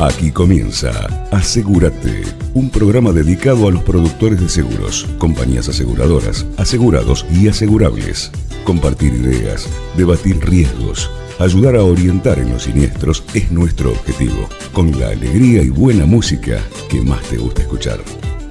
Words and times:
Aquí 0.00 0.30
comienza 0.30 1.28
Asegúrate, 1.30 2.22
un 2.54 2.70
programa 2.70 3.12
dedicado 3.12 3.68
a 3.68 3.70
los 3.70 3.82
productores 3.82 4.40
de 4.40 4.48
seguros, 4.48 5.06
compañías 5.18 5.68
aseguradoras, 5.68 6.46
asegurados 6.56 7.26
y 7.30 7.48
asegurables. 7.48 8.32
Compartir 8.64 9.12
ideas, 9.12 9.68
debatir 9.98 10.40
riesgos, 10.40 11.10
ayudar 11.38 11.76
a 11.76 11.84
orientar 11.84 12.38
en 12.38 12.50
los 12.50 12.62
siniestros 12.62 13.24
es 13.34 13.52
nuestro 13.52 13.90
objetivo, 13.90 14.48
con 14.72 14.98
la 14.98 15.08
alegría 15.08 15.62
y 15.62 15.68
buena 15.68 16.06
música 16.06 16.62
que 16.88 17.02
más 17.02 17.20
te 17.24 17.36
gusta 17.36 17.60
escuchar. 17.60 18.00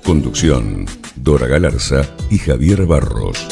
Conducción, 0.05 0.86
Dora 1.16 1.47
Galarza 1.47 2.04
y 2.29 2.38
Javier 2.38 2.86
Barros. 2.86 3.47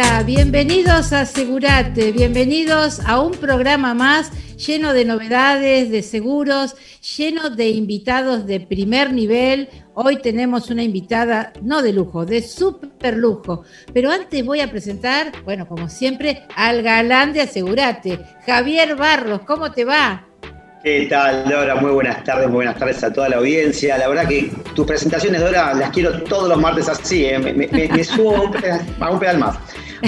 Hola, 0.00 0.22
bienvenidos 0.22 1.12
a 1.12 1.22
Asegurate, 1.22 2.12
bienvenidos 2.12 3.00
a 3.04 3.20
un 3.20 3.32
programa 3.32 3.94
más 3.94 4.30
lleno 4.56 4.92
de 4.92 5.04
novedades, 5.04 5.90
de 5.90 6.04
seguros, 6.04 6.76
lleno 7.16 7.50
de 7.50 7.70
invitados 7.70 8.46
de 8.46 8.60
primer 8.60 9.12
nivel. 9.12 9.68
Hoy 9.94 10.18
tenemos 10.18 10.70
una 10.70 10.84
invitada, 10.84 11.52
no 11.62 11.82
de 11.82 11.92
lujo, 11.92 12.24
de 12.24 12.42
súper 12.42 13.16
lujo. 13.16 13.64
Pero 13.92 14.12
antes 14.12 14.44
voy 14.46 14.60
a 14.60 14.70
presentar, 14.70 15.32
bueno, 15.44 15.66
como 15.66 15.88
siempre, 15.88 16.44
al 16.54 16.84
galán 16.84 17.32
de 17.32 17.40
Asegurate, 17.40 18.20
Javier 18.46 18.94
Barros. 18.94 19.40
¿Cómo 19.40 19.72
te 19.72 19.84
va? 19.84 20.28
¿Qué 20.82 21.06
tal, 21.10 21.48
Dora? 21.48 21.74
Muy 21.74 21.90
buenas 21.90 22.22
tardes, 22.22 22.46
muy 22.46 22.58
buenas 22.58 22.76
tardes 22.76 23.02
a 23.02 23.12
toda 23.12 23.28
la 23.28 23.38
audiencia. 23.38 23.98
La 23.98 24.06
verdad 24.06 24.28
que 24.28 24.48
tus 24.76 24.86
presentaciones, 24.86 25.40
Dora, 25.40 25.74
las 25.74 25.90
quiero 25.90 26.22
todos 26.22 26.48
los 26.48 26.58
martes 26.58 26.88
así, 26.88 27.24
¿eh? 27.26 27.38
me, 27.38 28.04
subo 28.04 28.36
a 28.36 29.10
un, 29.10 29.18
pedal, 29.18 29.38
más. 29.38 29.56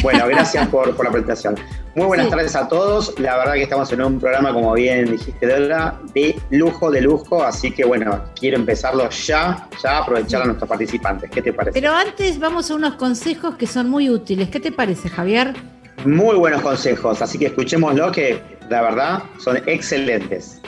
Bueno, 0.02 0.26
gracias 0.28 0.68
por, 0.68 0.88
la 0.88 1.10
presentación. 1.10 1.56
Muy 1.94 2.06
buenas 2.06 2.30
tardes 2.30 2.54
a 2.56 2.68
todos. 2.68 3.18
La 3.18 3.36
verdad 3.36 3.54
que 3.54 3.62
estamos 3.62 3.92
en 3.92 4.02
un 4.02 4.20
programa, 4.20 4.52
como 4.52 4.72
bien 4.74 5.10
dijiste, 5.10 5.46
Dora, 5.46 5.98
de 6.14 6.40
lujo, 6.50 6.90
de 6.90 7.00
lujo. 7.00 7.42
Así 7.42 7.70
que, 7.70 7.84
bueno, 7.84 8.24
quiero 8.38 8.56
empezarlo 8.56 9.08
ya, 9.10 9.68
ya 9.82 9.98
aprovechar 9.98 10.42
a 10.42 10.44
nuestros 10.46 10.68
participantes. 10.68 11.30
¿Qué 11.30 11.42
te 11.42 11.52
parece? 11.52 11.80
Pero 11.80 11.92
antes 11.92 12.38
vamos 12.38 12.70
a 12.70 12.74
unos 12.74 12.94
consejos 12.94 13.56
que 13.56 13.66
son 13.66 13.88
muy 13.88 14.08
útiles. 14.08 14.48
¿Qué 14.48 14.60
te 14.60 14.72
parece, 14.72 15.08
Javier? 15.08 15.54
Muy 16.04 16.36
buenos 16.36 16.62
consejos, 16.62 17.20
así 17.20 17.38
que 17.38 17.46
escuchémoslo 17.46 18.10
que 18.10 18.40
la 18.70 18.82
verdad 18.82 19.22
son 19.38 19.58
excelentes. 19.66 20.62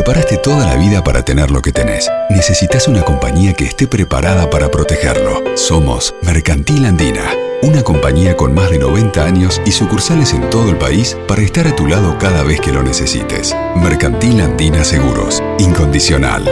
Te 0.00 0.04
preparaste 0.04 0.38
toda 0.38 0.66
la 0.66 0.76
vida 0.76 1.04
para 1.04 1.22
tener 1.22 1.50
lo 1.50 1.60
que 1.60 1.72
tenés. 1.72 2.08
Necesitas 2.30 2.88
una 2.88 3.02
compañía 3.02 3.52
que 3.52 3.66
esté 3.66 3.86
preparada 3.86 4.48
para 4.48 4.70
protegerlo. 4.70 5.42
Somos 5.58 6.14
Mercantil 6.22 6.86
Andina, 6.86 7.30
una 7.62 7.82
compañía 7.82 8.34
con 8.34 8.54
más 8.54 8.70
de 8.70 8.78
90 8.78 9.22
años 9.22 9.60
y 9.66 9.72
sucursales 9.72 10.32
en 10.32 10.48
todo 10.48 10.70
el 10.70 10.78
país 10.78 11.18
para 11.28 11.42
estar 11.42 11.66
a 11.66 11.76
tu 11.76 11.86
lado 11.86 12.16
cada 12.18 12.42
vez 12.42 12.62
que 12.62 12.72
lo 12.72 12.82
necesites. 12.82 13.54
Mercantil 13.76 14.40
Andina 14.40 14.84
Seguros, 14.84 15.42
incondicional. 15.58 16.44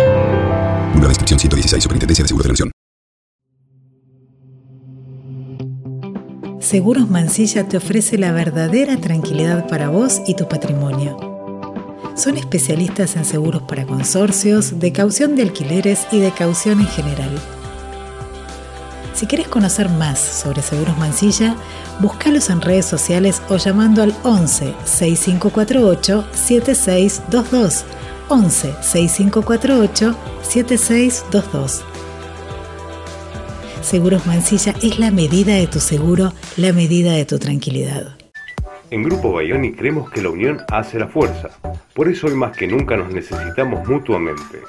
Una 0.95 1.09
descripción 1.09 1.41
116, 1.41 1.83
Superintendencia 1.83 2.25
de 2.25 2.29
Seguros 2.29 2.45
de 2.45 2.65
la. 2.67 2.71
Seguros 6.61 7.09
Mansilla 7.09 7.67
te 7.67 7.79
ofrece 7.79 8.19
la 8.19 8.31
verdadera 8.33 8.99
tranquilidad 8.99 9.67
para 9.69 9.89
vos 9.89 10.21
y 10.27 10.35
tu 10.35 10.47
patrimonio. 10.47 11.38
Son 12.19 12.37
especialistas 12.37 13.15
en 13.15 13.25
seguros 13.25 13.63
para 13.63 13.87
consorcios, 13.87 14.81
de 14.81 14.91
caución 14.91 15.37
de 15.37 15.43
alquileres 15.43 16.09
y 16.11 16.19
de 16.19 16.33
caución 16.33 16.81
en 16.81 16.89
general. 16.89 17.31
Si 19.15 19.27
quieres 19.27 19.47
conocer 19.47 19.89
más 19.89 20.19
sobre 20.19 20.61
Seguros 20.63 20.99
Mansilla, 20.99 21.55
búscalos 22.01 22.51
en 22.51 22.61
redes 22.61 22.87
sociales 22.87 23.41
o 23.49 23.57
llamando 23.57 24.03
al 24.03 24.13
11 24.25 24.75
6548 24.85 26.27
7622. 26.33 27.85
11 28.29 28.75
6548 28.83 30.17
7622. 30.43 31.83
Seguros 33.81 34.27
Mansilla 34.27 34.75
es 34.83 34.99
la 34.99 35.13
medida 35.13 35.55
de 35.55 35.69
tu 35.69 35.79
seguro, 35.79 36.33
la 36.57 36.73
medida 36.73 37.13
de 37.13 37.25
tu 37.25 37.39
tranquilidad. 37.39 38.18
En 38.91 39.03
Grupo 39.03 39.33
Bayoni 39.33 39.73
creemos 39.73 40.11
que 40.11 40.23
la 40.23 40.31
unión 40.31 40.63
hace 40.71 40.99
la 40.99 41.09
fuerza. 41.09 41.51
Por 41.95 42.09
eso 42.09 42.27
hoy 42.27 42.35
más 42.35 42.57
que 42.57 42.67
nunca 42.67 42.97
nos 42.97 43.13
necesitamos 43.13 43.87
mutuamente. 43.87 44.63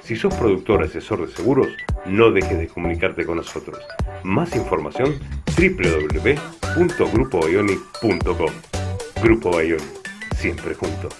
Si 0.00 0.16
sos 0.16 0.34
productor 0.34 0.80
o 0.80 0.86
asesor 0.86 1.26
de 1.26 1.32
seguros, 1.34 1.68
no 2.06 2.30
dejes 2.30 2.58
de 2.58 2.68
comunicarte 2.68 3.26
con 3.26 3.36
nosotros. 3.36 3.78
Más 4.22 4.56
información 4.56 5.12
www.grupobayoni.com. 5.58 8.52
Grupo 9.22 9.50
Bayoni, 9.50 9.84
siempre 10.36 10.74
juntos. 10.74 11.14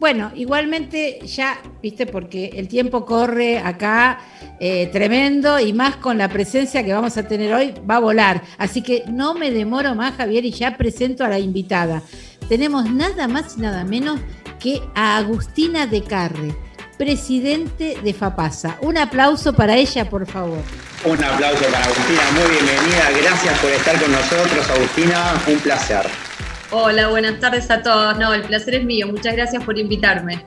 Bueno, 0.00 0.32
igualmente 0.34 1.20
ya, 1.26 1.60
viste, 1.82 2.06
porque 2.06 2.52
el 2.54 2.68
tiempo 2.68 3.04
corre 3.04 3.58
acá 3.58 4.18
eh, 4.58 4.88
tremendo 4.90 5.60
y 5.60 5.74
más 5.74 5.96
con 5.96 6.16
la 6.16 6.30
presencia 6.30 6.82
que 6.82 6.94
vamos 6.94 7.18
a 7.18 7.28
tener 7.28 7.52
hoy, 7.52 7.74
va 7.88 7.96
a 7.96 8.00
volar. 8.00 8.42
Así 8.56 8.80
que 8.80 9.04
no 9.08 9.34
me 9.34 9.50
demoro 9.50 9.94
más, 9.94 10.16
Javier, 10.16 10.46
y 10.46 10.52
ya 10.52 10.78
presento 10.78 11.22
a 11.22 11.28
la 11.28 11.38
invitada. 11.38 12.02
Tenemos 12.48 12.90
nada 12.90 13.28
más 13.28 13.58
y 13.58 13.60
nada 13.60 13.84
menos 13.84 14.18
que 14.58 14.80
a 14.94 15.18
Agustina 15.18 15.86
de 15.86 16.02
Carre, 16.02 16.56
presidente 16.96 17.98
de 18.02 18.14
FAPASA. 18.14 18.78
Un 18.80 18.96
aplauso 18.96 19.52
para 19.52 19.76
ella, 19.76 20.08
por 20.08 20.26
favor. 20.26 20.62
Un 21.04 21.22
aplauso 21.22 21.64
para 21.64 21.84
Agustina, 21.84 22.22
muy 22.36 22.50
bienvenida. 22.50 23.10
Gracias 23.22 23.58
por 23.58 23.70
estar 23.70 24.00
con 24.00 24.10
nosotros, 24.12 24.70
Agustina. 24.70 25.34
Un 25.46 25.58
placer. 25.58 26.29
Hola, 26.72 27.08
buenas 27.08 27.40
tardes 27.40 27.68
a 27.68 27.82
todos. 27.82 28.16
No, 28.16 28.32
el 28.32 28.42
placer 28.42 28.76
es 28.76 28.84
mío. 28.84 29.08
Muchas 29.08 29.34
gracias 29.34 29.64
por 29.64 29.76
invitarme. 29.76 30.44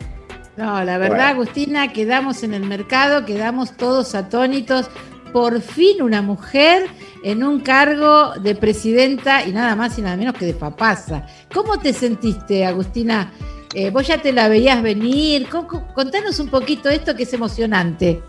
No, 0.55 0.81
la 0.81 0.97
verdad, 0.97 1.29
Agustina, 1.29 1.91
quedamos 1.91 2.43
en 2.43 2.53
el 2.53 2.63
mercado, 2.63 3.25
quedamos 3.25 3.75
todos 3.75 4.15
atónitos. 4.15 4.89
Por 5.33 5.61
fin 5.61 6.01
una 6.01 6.21
mujer 6.21 6.87
en 7.23 7.43
un 7.43 7.59
cargo 7.59 8.35
de 8.39 8.55
presidenta 8.55 9.45
y 9.45 9.51
nada 9.51 9.75
más 9.75 9.97
y 9.97 10.01
nada 10.01 10.15
menos 10.15 10.35
que 10.35 10.45
de 10.45 10.53
papasa. 10.53 11.25
¿Cómo 11.53 11.77
te 11.79 11.91
sentiste, 11.91 12.65
Agustina? 12.65 13.33
Eh, 13.73 13.89
vos 13.89 14.07
ya 14.07 14.19
te 14.19 14.31
la 14.31 14.47
veías 14.47 14.81
venir. 14.81 15.49
Contanos 15.49 16.39
un 16.39 16.47
poquito 16.47 16.87
esto 16.87 17.15
que 17.15 17.23
es 17.23 17.33
emocionante. 17.33 18.21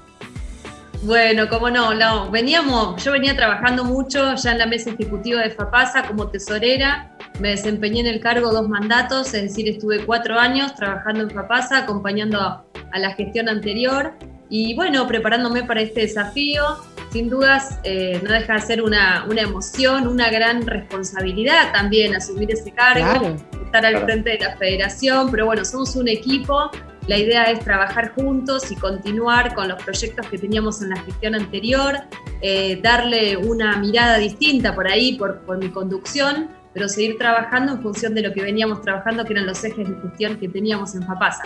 Bueno, 1.02 1.48
cómo 1.48 1.68
no, 1.68 1.94
no, 1.94 2.30
veníamos, 2.30 3.04
yo 3.04 3.12
venía 3.12 3.36
trabajando 3.36 3.84
mucho 3.84 4.34
ya 4.36 4.52
en 4.52 4.58
la 4.58 4.66
mesa 4.66 4.88
ejecutiva 4.88 5.42
de 5.42 5.50
FAPASA 5.50 6.04
como 6.04 6.28
tesorera 6.28 7.13
me 7.40 7.50
desempeñé 7.50 8.00
en 8.00 8.06
el 8.06 8.20
cargo 8.20 8.52
dos 8.52 8.68
mandatos, 8.68 9.34
es 9.34 9.42
decir, 9.42 9.68
estuve 9.68 10.04
cuatro 10.04 10.38
años 10.38 10.74
trabajando 10.74 11.24
en 11.24 11.30
FAPASA, 11.30 11.78
acompañando 11.78 12.40
a, 12.40 12.64
la 12.96 13.12
gestión 13.14 13.48
anterior 13.48 14.12
y 14.48 14.76
bueno, 14.76 15.06
preparándome 15.08 15.64
para 15.64 15.80
este 15.80 16.02
desafío. 16.02 16.62
Sin 17.10 17.28
dudas, 17.28 17.80
eh, 17.82 18.20
no 18.22 18.32
deja 18.32 18.54
de 18.54 18.60
ser 18.60 18.82
una, 18.82 19.26
emoción, 19.36 20.06
una 20.06 20.30
gran 20.30 20.64
responsabilidad 20.66 21.72
también 21.72 22.14
asumir 22.14 22.52
ese 22.52 22.72
cargo, 22.72 23.36
estar 23.64 23.84
al 23.84 24.04
frente 24.04 24.30
de 24.30 24.38
la 24.38 24.56
federación, 24.56 25.30
pero 25.30 25.46
bueno, 25.46 25.64
somos 25.64 25.96
un 25.96 26.08
equipo. 26.08 26.70
La 27.08 27.18
idea 27.18 27.44
es 27.44 27.60
trabajar 27.60 28.14
juntos 28.14 28.70
y 28.70 28.76
continuar 28.76 29.54
con 29.54 29.68
los 29.68 29.82
proyectos 29.82 30.26
que 30.28 30.38
teníamos 30.38 30.80
en 30.82 30.90
la 30.90 30.96
gestión 31.02 31.34
anterior, 31.34 31.98
eh, 32.40 32.80
darle 32.82 33.36
una 33.36 33.76
mirada 33.76 34.18
distinta 34.18 34.74
por 34.74 34.88
ahí, 34.88 35.16
por, 35.16 35.40
por 35.40 35.58
mi 35.58 35.68
conducción, 35.68 36.48
pero 36.74 36.88
seguir 36.88 37.16
trabajando 37.16 37.72
en 37.72 37.82
función 37.82 38.14
de 38.14 38.22
lo 38.22 38.32
que 38.32 38.42
veníamos 38.42 38.82
trabajando, 38.82 39.24
que 39.24 39.32
eran 39.32 39.46
los 39.46 39.62
ejes 39.64 39.88
de 39.88 39.94
gestión 40.02 40.36
que 40.36 40.48
teníamos 40.48 40.94
en 40.94 41.04
FAPASA. 41.04 41.44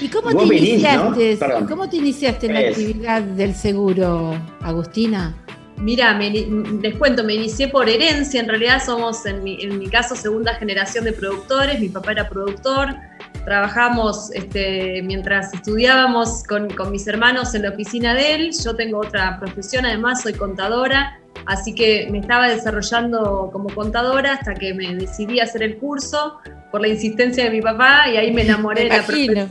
¿Y 0.00 0.08
cómo 0.08 0.30
te, 0.30 0.56
iniciaste, 0.56 1.38
¿cómo 1.68 1.88
te 1.88 1.96
iniciaste 1.96 2.46
en 2.46 2.54
la 2.54 2.60
actividad 2.60 3.22
del 3.22 3.54
seguro, 3.54 4.34
Agustina? 4.60 5.34
Mira, 5.78 6.16
les 6.18 6.94
cuento, 6.96 7.24
me 7.24 7.34
inicié 7.34 7.68
por 7.68 7.88
herencia, 7.88 8.40
en 8.40 8.48
realidad 8.48 8.82
somos 8.84 9.24
en 9.26 9.42
mi, 9.42 9.60
en 9.62 9.78
mi 9.78 9.88
caso 9.88 10.14
segunda 10.14 10.54
generación 10.54 11.04
de 11.04 11.12
productores, 11.12 11.80
mi 11.80 11.88
papá 11.88 12.12
era 12.12 12.28
productor, 12.28 12.94
trabajamos 13.44 14.30
este, 14.32 15.02
mientras 15.02 15.52
estudiábamos 15.52 16.42
con, 16.44 16.70
con, 16.70 16.90
mis 16.90 17.06
hermanos 17.06 17.54
en 17.54 17.62
la 17.62 17.70
oficina 17.70 18.14
de 18.14 18.34
él, 18.34 18.50
yo 18.64 18.74
tengo 18.76 18.98
otra 18.98 19.38
profesión, 19.38 19.84
además 19.84 20.22
soy 20.22 20.34
contadora, 20.34 21.18
Así 21.46 21.74
que 21.74 22.08
me 22.10 22.18
estaba 22.18 22.48
desarrollando 22.48 23.50
como 23.52 23.68
contadora 23.74 24.34
hasta 24.34 24.54
que 24.54 24.74
me 24.74 24.94
decidí 24.94 25.40
a 25.40 25.44
hacer 25.44 25.62
el 25.62 25.76
curso 25.76 26.38
por 26.70 26.80
la 26.80 26.88
insistencia 26.88 27.44
de 27.44 27.50
mi 27.50 27.60
papá 27.60 28.08
y 28.12 28.16
ahí 28.16 28.32
me 28.32 28.42
enamoré 28.42 28.84
de 28.84 28.88
la 28.88 29.02
profesión. 29.02 29.48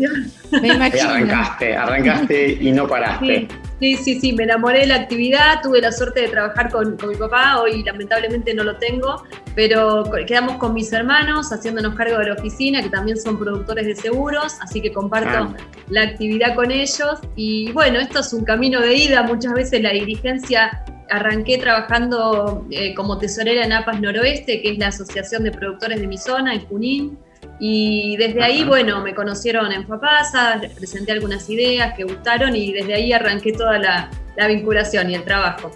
Me 0.62 0.70
imagino. 0.70 1.10
arrancaste, 1.10 1.76
arrancaste 1.76 2.58
y 2.62 2.72
no 2.72 2.88
paraste. 2.88 3.26
Sí, 3.26 3.48
sí, 3.82 4.20
sí, 4.20 4.34
me 4.34 4.44
enamoré 4.44 4.82
de 4.82 4.88
la 4.88 4.96
actividad, 4.96 5.62
tuve 5.64 5.82
la 5.82 5.92
suerte 5.92 6.22
de 6.22 6.28
trabajar 6.28 6.70
con, 6.70 6.98
mi 7.08 7.16
papá, 7.16 7.60
hoy 7.60 7.84
lamentablemente 7.84 8.54
no 8.54 8.64
lo 8.64 8.78
tengo, 8.78 9.24
pero 9.56 10.04
quedamos 10.28 10.58
con 10.58 10.74
mis 10.74 10.94
hermanos 10.94 11.52
haciéndonos 11.52 11.96
cargo 11.96 12.20
de 12.20 12.28
la 12.28 12.34
oficina, 12.34 12.84
que 12.84 12.90
también 12.90 13.20
son 13.20 13.40
productores 13.40 13.88
de 13.88 13.96
seguros, 13.96 14.58
así 14.62 14.82
que 14.82 14.92
comparto 14.92 15.30
ah. 15.30 15.58
la 15.90 16.04
actividad 16.04 16.56
con 16.56 16.70
ellos. 16.70 17.20
Y 17.36 17.72
bueno, 17.72 18.00
esto 18.00 18.20
es 18.20 18.32
un 18.34 18.46
camino 18.46 18.80
de 18.82 18.94
ida, 18.94 19.24
muchas 19.24 19.54
veces 19.54 19.82
la 19.82 19.92
dirigencia 19.92 20.84
arranqué 21.10 21.58
trabajando 21.58 22.66
eh, 22.72 22.94
como 22.96 23.18
tesorera 23.18 23.66
en 23.66 23.74
APAS 23.74 24.00
Noroeste, 24.00 24.62
que 24.62 24.72
es 24.72 24.78
la 24.78 24.88
Asociación 24.88 25.44
de 25.44 25.52
Productores 25.52 26.00
de 26.00 26.08
mi 26.08 26.18
zona, 26.18 26.54
en 26.54 26.62
Junín. 26.68 27.18
Y 27.64 28.18
desde 28.18 28.42
ahí, 28.42 28.64
bueno, 28.64 29.04
me 29.04 29.14
conocieron 29.14 29.72
en 29.72 29.86
Fapasa, 29.86 30.60
presenté 30.76 31.12
algunas 31.12 31.48
ideas 31.48 31.94
que 31.96 32.04
gustaron 32.06 32.56
y 32.56 32.74
desde 32.74 32.96
ahí 32.96 33.14
arranqué 33.14 33.54
toda 33.54 33.78
la, 33.78 34.10
la 34.36 34.48
vinculación 34.48 35.12
y 35.12 35.16
el 35.16 35.24
trabajo. 35.24 35.70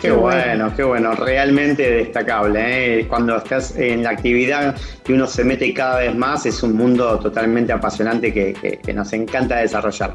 Qué 0.00 0.12
bueno, 0.12 0.72
qué 0.76 0.84
bueno, 0.84 1.14
realmente 1.14 1.90
destacable. 1.90 3.00
¿eh? 3.00 3.08
Cuando 3.08 3.36
estás 3.36 3.76
en 3.76 4.02
la 4.02 4.10
actividad 4.10 4.76
y 5.08 5.12
uno 5.14 5.26
se 5.26 5.42
mete 5.42 5.72
cada 5.74 5.98
vez 5.98 6.14
más, 6.14 6.46
es 6.46 6.62
un 6.62 6.74
mundo 6.76 7.18
totalmente 7.18 7.72
apasionante 7.72 8.32
que, 8.32 8.92
nos 8.94 9.12
encanta 9.12 9.56
desarrollar. 9.56 10.12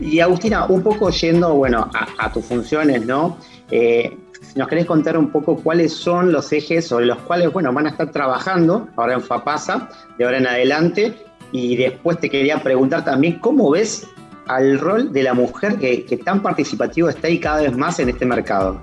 Y 0.00 0.20
Agustina, 0.20 0.64
un 0.66 0.82
poco 0.82 1.10
yendo 1.10 1.54
bueno, 1.54 1.90
a, 2.18 2.32
tus 2.32 2.46
funciones, 2.46 3.04
¿no? 3.04 3.36
Eh, 3.70 4.16
nos 4.56 4.68
querés 4.68 4.86
contar 4.86 5.16
un 5.18 5.30
poco 5.30 5.56
cuáles 5.56 5.92
son 5.92 6.32
los 6.32 6.50
ejes 6.52 6.86
sobre 6.86 7.06
los 7.06 7.18
cuales 7.18 7.52
bueno, 7.52 7.72
van 7.72 7.86
a 7.86 7.90
estar 7.90 8.10
trabajando 8.10 8.88
ahora 8.96 9.14
en 9.14 9.20
FAPASA, 9.20 9.88
de 10.18 10.24
ahora 10.24 10.38
en 10.38 10.46
adelante. 10.46 11.14
Y 11.52 11.76
después 11.76 12.18
te 12.18 12.28
quería 12.28 12.62
preguntar 12.62 13.04
también 13.04 13.38
cómo 13.38 13.70
ves 13.70 14.08
al 14.46 14.78
rol 14.78 15.12
de 15.12 15.22
la 15.22 15.34
mujer 15.34 15.76
que, 15.76 16.04
que 16.04 16.16
tan 16.16 16.42
participativo 16.42 17.08
está 17.08 17.28
ahí 17.28 17.38
cada 17.38 17.62
vez 17.62 17.76
más 17.76 18.00
en 18.00 18.08
este 18.08 18.24
mercado. 18.24 18.82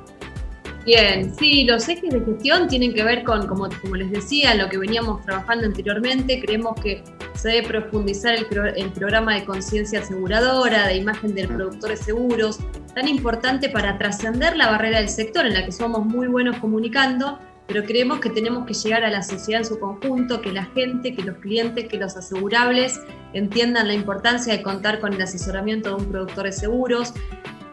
Bien, 0.85 1.33
sí, 1.35 1.63
los 1.63 1.87
ejes 1.87 2.11
de 2.11 2.19
gestión 2.19 2.67
tienen 2.67 2.93
que 2.93 3.03
ver 3.03 3.23
con, 3.23 3.47
como, 3.47 3.69
como 3.81 3.95
les 3.95 4.11
decía, 4.11 4.53
lo 4.53 4.69
que 4.69 4.77
veníamos 4.77 5.25
trabajando 5.25 5.65
anteriormente. 5.65 6.41
Creemos 6.41 6.79
que 6.81 7.03
se 7.35 7.49
debe 7.49 7.67
profundizar 7.67 8.35
el, 8.35 8.47
el 8.75 8.91
programa 8.91 9.35
de 9.35 9.45
conciencia 9.45 9.99
aseguradora, 9.99 10.87
de 10.87 10.95
imagen 10.97 11.35
del 11.35 11.47
productor 11.47 11.91
de 11.91 11.97
seguros, 11.97 12.59
tan 12.93 13.07
importante 13.07 13.69
para 13.69 13.97
trascender 13.97 14.55
la 14.55 14.69
barrera 14.69 14.99
del 14.99 15.09
sector 15.09 15.45
en 15.45 15.53
la 15.53 15.65
que 15.65 15.71
somos 15.71 16.05
muy 16.05 16.27
buenos 16.27 16.57
comunicando, 16.57 17.39
pero 17.67 17.83
creemos 17.83 18.19
que 18.19 18.29
tenemos 18.29 18.65
que 18.65 18.73
llegar 18.73 19.03
a 19.03 19.09
la 19.09 19.23
sociedad 19.23 19.61
en 19.61 19.67
su 19.67 19.79
conjunto, 19.79 20.41
que 20.41 20.51
la 20.51 20.65
gente, 20.65 21.15
que 21.15 21.23
los 21.23 21.37
clientes, 21.37 21.87
que 21.87 21.97
los 21.97 22.15
asegurables 22.17 22.99
entiendan 23.33 23.87
la 23.87 23.93
importancia 23.93 24.53
de 24.53 24.61
contar 24.61 24.99
con 24.99 25.13
el 25.13 25.21
asesoramiento 25.21 25.89
de 25.89 26.03
un 26.03 26.11
productor 26.11 26.45
de 26.45 26.51
seguros, 26.51 27.13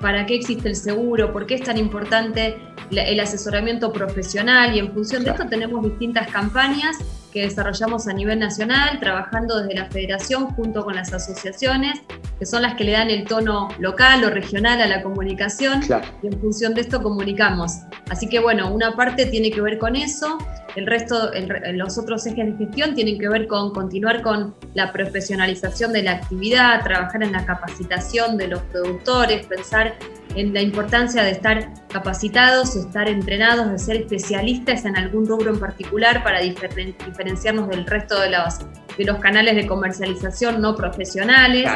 para 0.01 0.25
qué 0.25 0.37
existe 0.37 0.69
el 0.69 0.77
seguro, 0.77 1.33
por 1.33 1.47
qué 1.47 1.57
es 1.57 1.63
tan 1.63 1.77
importante 1.77 2.57
el 2.91 3.21
asesoramiento 3.21 3.93
profesional 3.93 4.75
y 4.75 4.79
en 4.79 4.93
función 4.93 5.23
de 5.25 5.31
esto 5.31 5.47
tenemos 5.47 5.85
distintas 5.85 6.29
campañas 6.29 6.97
que 7.33 7.43
desarrollamos 7.43 8.09
a 8.09 8.13
nivel 8.13 8.39
nacional, 8.39 8.99
trabajando 9.01 9.61
desde 9.61 9.75
la 9.75 9.87
federación 9.87 10.47
junto 10.55 10.85
con 10.85 10.97
las 10.97 11.13
asociaciones, 11.13 12.01
que 12.39 12.47
son 12.47 12.63
las 12.63 12.75
que 12.75 12.85
le 12.85 12.93
dan 12.93 13.11
el 13.11 13.25
tono 13.25 13.69
local 13.79 14.25
o 14.25 14.31
regional 14.31 14.81
a 14.81 14.87
la 14.87 15.03
comunicación 15.03 15.81
y 16.23 16.27
en 16.27 16.41
función 16.41 16.75
de 16.75 16.83
esto 16.83 17.03
comunicamos. 17.03 17.81
Así 18.11 18.29
que 18.29 18.41
bueno, 18.41 18.73
una 18.73 18.97
parte 18.97 19.27
tiene 19.27 19.51
que 19.51 19.61
ver 19.61 19.79
con 19.79 19.97
eso, 19.97 20.39
el 20.77 20.87
resto, 20.87 21.31
los 21.73 21.99
otros 21.99 22.27
ejes 22.27 22.47
de 22.47 22.65
gestión 22.65 22.95
tienen 22.95 23.19
que 23.19 23.29
ver 23.29 23.47
con 23.47 23.73
continuar 23.73 24.23
con 24.23 24.55
la 24.75 24.93
profesionalización 24.93 25.93
de 25.93 26.03
la 26.03 26.13
actividad, 26.13 26.83
trabajar 26.85 27.23
en 27.23 27.33
la 27.33 27.45
capacitación 27.45 28.37
de 28.37 28.49
los 28.49 28.63
productores, 28.63 29.47
pensar 29.47 29.95
en 30.35 30.55
la 30.55 30.63
importancia 30.63 31.23
de 31.23 31.33
estar 31.33 31.73
capacitados, 31.89 32.77
estar 32.77 33.09
entrenados, 33.09 33.71
de 33.71 33.79
ser 33.79 33.97
especialistas 33.97 34.85
en 34.85 34.97
algún 34.97 35.27
rubro 35.27 35.51
en 35.51 35.59
particular 35.59 36.23
para 36.23 36.41
diferenciarnos 36.41 37.69
del 37.69 37.87
resto 37.87 38.21
de 38.21 38.31
los, 38.31 38.59
de 38.97 39.05
los 39.05 39.19
canales 39.19 39.57
de 39.57 39.67
comercialización 39.67 40.61
no 40.61 40.75
profesionales. 40.75 41.71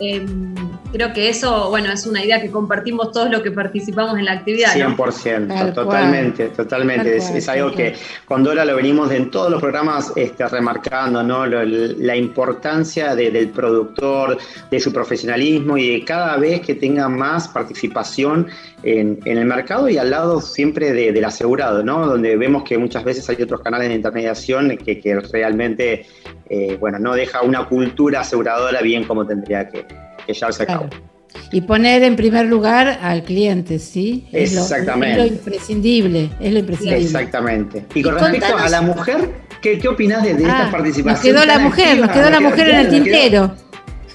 Em, 0.00 0.54
creo 0.94 1.12
que 1.12 1.28
eso, 1.28 1.70
bueno, 1.70 1.90
es 1.90 2.06
una 2.06 2.24
idea 2.24 2.40
que 2.40 2.52
compartimos 2.52 3.10
todos 3.10 3.28
los 3.28 3.42
que 3.42 3.50
participamos 3.50 4.16
en 4.16 4.26
la 4.26 4.32
actividad. 4.32 4.72
100%, 4.72 5.74
totalmente, 5.74 6.50
totalmente. 6.50 7.16
Es, 7.16 7.48
algo 7.48 7.72
que 7.72 7.94
con 8.26 8.44
Dora 8.44 8.64
lo 8.64 8.76
venimos 8.76 9.10
en 9.10 9.28
todos 9.28 9.50
los 9.50 9.60
programas 9.60 10.12
este, 10.14 10.46
remarcando, 10.46 11.24
¿no? 11.24 11.46
la 11.46 12.16
importancia 12.16 13.16
del 13.16 13.48
productor, 13.48 14.38
de 14.70 14.78
su 14.78 14.92
profesionalismo 14.92 15.76
y 15.76 15.98
de 15.98 16.04
cada 16.04 16.36
vez 16.36 16.60
que 16.60 16.76
tenga 16.76 17.08
más 17.08 17.48
participación 17.48 18.46
en, 18.84 19.18
el 19.24 19.44
mercado 19.46 19.88
y 19.88 19.98
al 19.98 20.10
lado 20.10 20.40
siempre 20.40 20.92
del 20.92 21.24
asegurado, 21.24 21.82
¿no? 21.82 22.06
Donde 22.06 22.36
vemos 22.36 22.62
que 22.62 22.78
muchas 22.78 23.02
veces 23.02 23.28
hay 23.28 23.42
otros 23.42 23.62
canales 23.62 23.88
de 23.88 23.94
intermediación 23.94 24.76
que, 24.76 25.00
que 25.00 25.18
realmente 25.18 26.06
eh, 26.48 26.76
bueno, 26.78 27.00
no 27.00 27.14
deja 27.14 27.42
una 27.42 27.66
cultura 27.66 28.20
aseguradora 28.20 28.80
bien 28.80 29.04
como 29.04 29.26
tendría 29.26 29.68
que, 29.68 29.86
que 30.26 30.34
llevarse 30.34 30.62
a 30.62 30.66
cabo. 30.66 30.88
Y 31.50 31.62
poner 31.62 32.02
en 32.02 32.16
primer 32.16 32.46
lugar 32.46 32.98
al 33.02 33.24
cliente, 33.24 33.78
¿sí? 33.78 34.26
Exactamente. 34.32 35.24
Es 35.24 35.30
lo, 35.30 35.36
imprescindible, 35.36 36.30
es 36.40 36.52
lo 36.52 36.58
imprescindible. 36.60 37.04
Exactamente. 37.04 37.86
Y 37.94 38.02
con 38.02 38.14
respecto 38.14 38.56
a 38.56 38.68
la 38.68 38.80
mujer, 38.82 39.30
¿qué, 39.60 39.78
qué 39.78 39.88
opinas 39.88 40.22
de, 40.22 40.32
esta 40.32 40.70
participación? 40.70 41.34
Nos 41.34 41.42
quedó 41.42 41.52
la 41.52 41.58
mujer, 41.58 41.98
nos 41.98 42.10
quedó 42.10 42.30
la 42.30 42.40
mujer 42.40 42.68
en 42.68 42.76
el 42.76 42.88
tintero. 42.88 43.54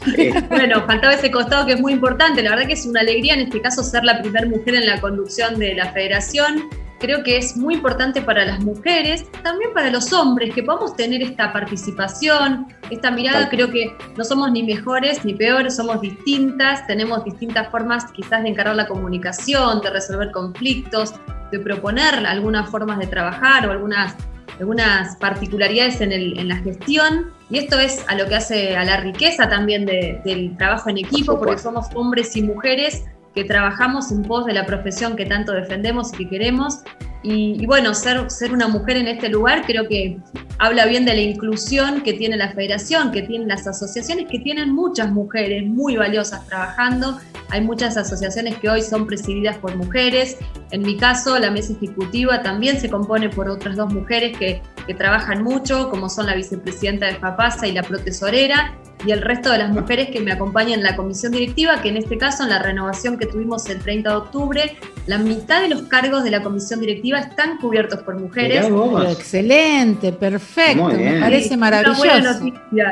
bueno, 0.50 0.86
faltaba 0.86 1.14
ese 1.14 1.30
costado 1.30 1.66
que 1.66 1.74
es 1.74 1.82
muy 1.82 1.94
importante. 1.94 2.42
La 2.42 2.52
verdad 2.52 2.68
que 2.68 2.74
es 2.74 2.86
una 2.86 3.02
alegría 3.02 3.34
en 3.34 3.42
este 3.42 3.62
caso 3.62 3.84
ser 3.84 4.04
la 4.04 4.22
primera 4.22 4.48
mujer 4.48 4.76
en 4.76 4.86
la 4.86 5.02
conducción 5.02 5.60
de 5.60 5.76
la 5.76 5.92
federación 5.92 6.70
creo 7.00 7.24
que 7.24 7.38
es 7.38 7.58
muy 7.58 7.76
importante 7.76 8.22
para 8.22 8.46
las 8.46 8.60
mujeres, 8.60 9.26
también 9.44 9.74
para 9.74 9.90
los 9.90 10.12
hombres, 10.14 10.54
que 10.54 10.64
podamos 10.64 10.96
tener 10.96 11.22
esta 11.22 11.52
participación, 11.52 12.68
esta 12.90 13.12
mirada, 13.12 13.50
creo 13.50 13.72
que 13.72 13.96
no 14.18 14.24
somos 14.24 14.52
ni 14.52 14.64
mejores 14.64 15.24
ni 15.26 15.34
peores, 15.34 15.76
somos 15.76 16.02
distintas, 16.02 16.86
tenemos 16.88 17.24
distintas 17.24 17.70
formas 17.70 18.12
quizás 18.12 18.44
de 18.44 18.50
encarar 18.50 18.76
la 18.76 18.88
comunicación, 18.88 19.82
de 19.82 19.90
resolver 19.90 20.32
conflictos, 20.32 21.14
de 21.52 21.60
proponer 21.60 22.26
algunas 22.26 22.70
formas 22.70 23.00
de 23.00 23.08
trabajar 23.08 23.68
o 23.68 23.72
algunas, 23.72 24.16
algunas 24.60 25.16
particularidades 25.18 26.02
en, 26.02 26.48
la 26.48 26.58
gestión. 26.58 27.32
Y 27.50 27.58
esto 27.60 27.80
es 27.80 28.04
a 28.08 28.16
lo 28.16 28.28
que 28.28 28.36
hace 28.36 28.76
a 28.76 28.84
la 28.84 28.98
riqueza 28.98 29.50
también 29.50 29.86
del 29.86 30.56
trabajo 30.58 30.90
en 30.90 31.00
equipo, 31.00 31.40
porque 31.40 31.58
somos 31.58 31.88
hombres 31.96 32.36
y 32.36 32.44
mujeres 32.44 33.06
que 33.36 33.44
trabajamos 33.44 34.12
en 34.12 34.24
pos 34.24 34.46
de 34.46 34.54
la 34.54 34.66
profesión 34.66 35.16
que 35.16 35.26
tanto 35.26 35.54
defendemos 35.54 36.14
y 36.14 36.18
que 36.18 36.30
queremos. 36.30 36.80
Y, 37.22 37.66
bueno, 37.66 37.94
ser, 37.94 38.28
una 38.54 38.70
mujer 38.70 38.96
en 38.96 39.08
este 39.10 39.28
lugar 39.28 39.64
creo 39.66 39.88
que 39.90 40.18
habla 40.58 40.86
bien 40.86 41.04
de 41.04 41.14
la 41.14 41.22
inclusión 41.22 42.02
que 42.02 42.14
tiene 42.14 42.38
la 42.38 42.54
federación, 42.54 43.12
que 43.12 43.24
tienen 43.24 43.50
las 43.50 43.68
asociaciones, 43.68 44.28
que 44.30 44.40
tienen 44.40 44.74
muchas 44.74 45.12
mujeres 45.12 45.66
muy 45.66 45.98
valiosas 45.98 46.48
trabajando. 46.48 47.20
Hay 47.50 47.60
muchas 47.60 47.98
asociaciones 47.98 48.58
que 48.60 48.70
hoy 48.70 48.82
son 48.82 49.06
presididas 49.06 49.58
por 49.58 49.76
mujeres. 49.76 50.38
En 50.72 50.82
mi 50.82 50.96
caso, 50.96 51.38
la 51.40 51.52
mesa 51.52 51.74
ejecutiva 51.74 52.42
también 52.42 52.80
se 52.80 52.90
compone 52.90 53.28
por 53.28 53.50
otras 53.50 53.76
dos 53.76 53.94
mujeres 53.94 54.38
que, 54.38 54.62
que 54.88 54.94
trabajan 54.94 55.44
mucho, 55.44 55.90
como 55.90 56.08
son 56.08 56.26
la 56.26 56.36
vicepresidenta 56.36 57.08
de 57.08 57.16
FAPASA 57.16 57.68
y 57.68 57.74
la 57.74 57.84
protesorera 57.84 58.79
y 59.06 59.12
el 59.12 59.22
resto 59.22 59.52
de 59.52 59.60
las 59.60 59.72
mujeres 59.72 60.10
que 60.10 60.20
me 60.20 60.32
acompañan 60.32 60.80
en 60.80 60.84
la 60.84 60.96
comisión 60.96 61.32
directiva, 61.32 61.82
que 61.82 61.90
en 61.90 61.98
este 61.98 62.18
caso 62.18 62.44
en 62.44 62.50
la 62.50 62.60
renovación 62.60 63.18
que 63.18 63.26
tuvimos 63.26 63.68
el 63.70 63.80
30 63.80 64.10
de 64.10 64.16
octubre, 64.16 64.78
la 65.08 65.18
mitad 65.18 65.62
de 65.62 65.70
los 65.70 65.84
cargos 65.84 66.24
de 66.24 66.32
la 66.32 66.44
comisión 66.44 66.82
directiva 66.82 67.20
están 67.20 67.58
cubiertos 67.58 68.04
por 68.04 68.20
mujeres. 68.20 68.68
Excelente, 69.10 70.12
perfecto, 70.12 70.90
me 70.90 71.20
parece 71.20 71.56
maravilloso. 71.56 72.46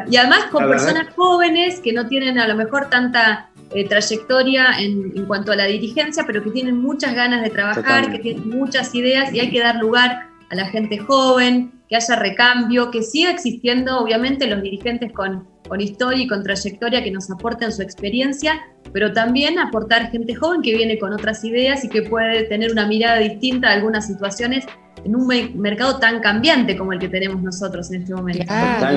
Y 0.09 0.15
además 0.15 0.45
con 0.51 0.67
personas 0.67 1.13
jóvenes 1.15 1.79
que 1.81 1.91
no 1.91 2.07
tienen 2.07 2.39
a 2.39 2.47
lo 2.47 2.55
mejor 2.55 2.89
tanta 2.89 3.49
eh, 3.73 3.85
trayectoria 3.87 4.79
en, 4.79 5.11
en, 5.13 5.25
cuanto 5.25 5.51
a 5.51 5.57
la 5.57 5.65
dirigencia, 5.65 6.23
pero 6.25 6.41
que 6.41 6.51
tienen 6.51 6.77
muchas 6.77 7.13
ganas 7.13 7.41
de 7.41 7.49
trabajar, 7.49 8.11
que 8.11 8.19
tienen 8.19 8.49
muchas 8.49 8.95
ideas 8.95 9.33
y 9.33 9.41
hay 9.41 9.51
que 9.51 9.59
dar 9.59 9.75
lugar 9.75 10.29
a 10.49 10.55
la 10.55 10.67
gente 10.67 10.97
joven, 10.99 11.73
que 11.89 11.95
haya 11.95 12.15
recambio, 12.15 12.91
que 12.91 13.01
siga 13.01 13.31
existiendo 13.31 13.99
obviamente 13.99 14.47
los 14.47 14.61
dirigentes 14.61 15.11
con 15.11 15.47
con 15.67 15.81
historia 15.81 16.23
y 16.23 16.27
con 16.27 16.43
trayectoria 16.43 17.03
que 17.03 17.11
nos 17.11 17.29
aporten 17.29 17.71
su 17.71 17.81
experiencia, 17.81 18.61
pero 18.93 19.13
también 19.13 19.59
aportar 19.59 20.11
gente 20.11 20.35
joven 20.35 20.61
que 20.61 20.75
viene 20.75 20.97
con 20.97 21.13
otras 21.13 21.43
ideas 21.43 21.83
y 21.83 21.89
que 21.89 22.03
puede 22.03 22.43
tener 22.43 22.71
una 22.71 22.87
mirada 22.87 23.17
distinta 23.17 23.69
a 23.69 23.73
algunas 23.73 24.07
situaciones 24.07 24.65
en 25.03 25.15
un 25.15 25.27
mercado 25.55 25.99
tan 25.99 26.19
cambiante 26.19 26.75
como 26.75 26.93
el 26.93 26.99
que 26.99 27.07
tenemos 27.07 27.41
nosotros 27.41 27.91
en 27.91 28.01
este 28.01 28.13
momento. 28.13 28.45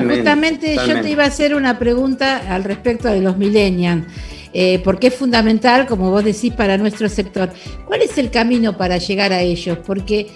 justamente 0.07 0.75
yo 0.87 1.01
te 1.01 1.09
iba 1.09 1.23
a 1.23 1.27
hacer 1.27 1.55
una 1.55 1.77
pregunta 1.77 2.53
al 2.53 2.63
respecto 2.63 3.07
de 3.07 3.21
los 3.21 3.37
millennials. 3.37 4.05
Eh, 4.53 4.81
porque 4.83 5.07
es 5.07 5.15
fundamental, 5.15 5.87
como 5.87 6.11
vos 6.11 6.25
decís, 6.25 6.53
para 6.53 6.77
nuestro 6.77 7.07
sector. 7.07 7.49
¿Cuál 7.85 8.01
es 8.01 8.17
el 8.17 8.29
camino 8.29 8.75
para 8.75 8.97
llegar 8.97 9.31
a 9.31 9.39
ellos? 9.39 9.77
Porque 9.77 10.27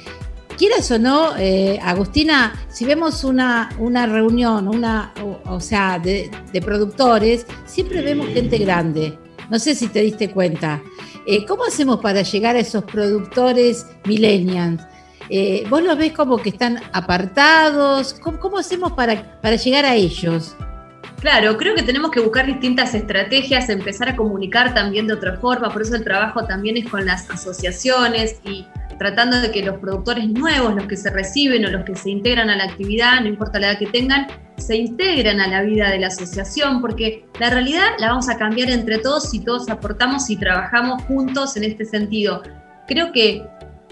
quieras 0.55 0.89
o 0.91 0.99
no, 0.99 1.35
eh, 1.37 1.79
Agustina, 1.83 2.53
si 2.69 2.85
vemos 2.85 3.23
una, 3.23 3.69
una 3.77 4.05
reunión, 4.05 4.67
una, 4.67 5.13
o, 5.45 5.59
sea, 5.59 5.99
de, 5.99 6.31
productores, 6.63 7.45
siempre 7.65 8.01
vemos 8.01 8.27
gente 8.29 8.57
grande. 8.57 9.17
No 9.49 9.59
sé 9.59 9.75
si 9.75 9.87
te 9.87 10.01
diste 10.01 10.31
cuenta. 10.31 10.81
Eh, 11.27 11.45
¿Cómo 11.45 11.65
hacemos 11.65 11.99
para 11.99 12.21
llegar 12.23 12.55
a 12.55 12.59
esos 12.59 12.83
productores 12.83 13.85
millennials? 14.05 14.81
Eh, 15.29 15.65
¿Vos 15.69 15.83
los 15.83 15.97
ves 15.97 16.13
como 16.13 16.37
que 16.37 16.49
están 16.49 16.79
apartados? 16.93 18.13
¿Cómo, 18.13 18.57
hacemos 18.57 18.93
para, 18.93 19.39
para 19.41 19.55
llegar 19.55 19.85
a 19.85 19.95
ellos? 19.95 20.55
Claro, 21.19 21.57
creo 21.57 21.73
que 21.75 21.81
tenemos 21.81 22.11
que 22.11 22.19
buscar 22.19 22.45
distintas 22.45 22.93
estrategias, 22.93 23.69
empezar 23.69 24.09
a 24.09 24.15
comunicar 24.15 24.73
también 24.73 25.07
de 25.07 25.13
otra 25.13 25.37
forma, 25.37 25.71
por 25.71 25.81
eso 25.81 25.95
el 25.95 26.03
trabajo 26.03 26.45
también 26.45 26.77
es 26.77 26.87
con 26.87 27.05
las 27.05 27.29
asociaciones 27.31 28.35
y 28.43 28.67
tratando 28.97 29.41
de 29.41 29.51
que 29.51 29.63
los 29.63 29.77
productores 29.79 30.27
nuevos, 30.27 30.75
los 30.75 30.85
que 30.87 30.97
se 30.97 31.09
reciben 31.09 31.65
o 31.65 31.69
los 31.69 31.83
que 31.83 31.95
se 31.95 32.09
integran 32.09 32.49
a 32.49 32.55
la 32.55 32.65
actividad, 32.65 33.21
no 33.21 33.27
importa 33.27 33.59
la 33.59 33.71
edad 33.71 33.79
que 33.79 33.87
tengan, 33.87 34.27
se 34.57 34.77
integran 34.77 35.39
a 35.41 35.47
la 35.47 35.61
vida 35.61 35.89
de 35.89 35.99
la 35.99 36.07
asociación, 36.07 36.81
porque 36.81 37.25
la 37.39 37.49
realidad 37.49 37.87
la 37.99 38.09
vamos 38.09 38.29
a 38.29 38.37
cambiar 38.37 38.69
entre 38.69 38.99
todos 38.99 39.29
si 39.29 39.39
todos 39.39 39.69
aportamos 39.69 40.29
y 40.29 40.37
trabajamos 40.37 41.03
juntos 41.03 41.57
en 41.57 41.65
este 41.65 41.85
sentido. 41.85 42.41
Creo 42.87 43.11
que 43.11 43.43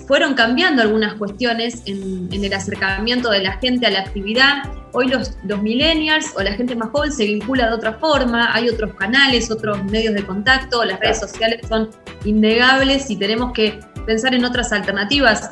fueron 0.07 0.33
cambiando 0.33 0.81
algunas 0.81 1.15
cuestiones 1.15 1.83
en, 1.85 2.29
el 2.31 2.53
acercamiento 2.53 3.29
de 3.29 3.43
la 3.43 3.53
gente 3.53 3.85
a 3.85 3.91
la 3.91 4.01
actividad. 4.01 4.63
Hoy 4.91 5.07
los, 5.07 5.37
los, 5.45 5.61
millennials 5.61 6.33
o 6.35 6.41
la 6.41 6.53
gente 6.53 6.75
más 6.75 6.89
joven 6.89 7.11
se 7.11 7.25
vincula 7.25 7.67
de 7.67 7.73
otra 7.73 7.93
forma, 7.93 8.53
hay 8.53 8.69
otros 8.69 8.93
canales, 8.95 9.49
otros 9.49 9.83
medios 9.85 10.13
de 10.13 10.25
contacto, 10.25 10.83
las 10.83 10.99
redes 10.99 11.19
sociales 11.19 11.61
son 11.67 11.89
innegables 12.25 13.09
y 13.09 13.15
tenemos 13.15 13.53
que 13.53 13.79
pensar 14.05 14.33
en 14.33 14.45
otras 14.45 14.71
alternativas. 14.71 15.51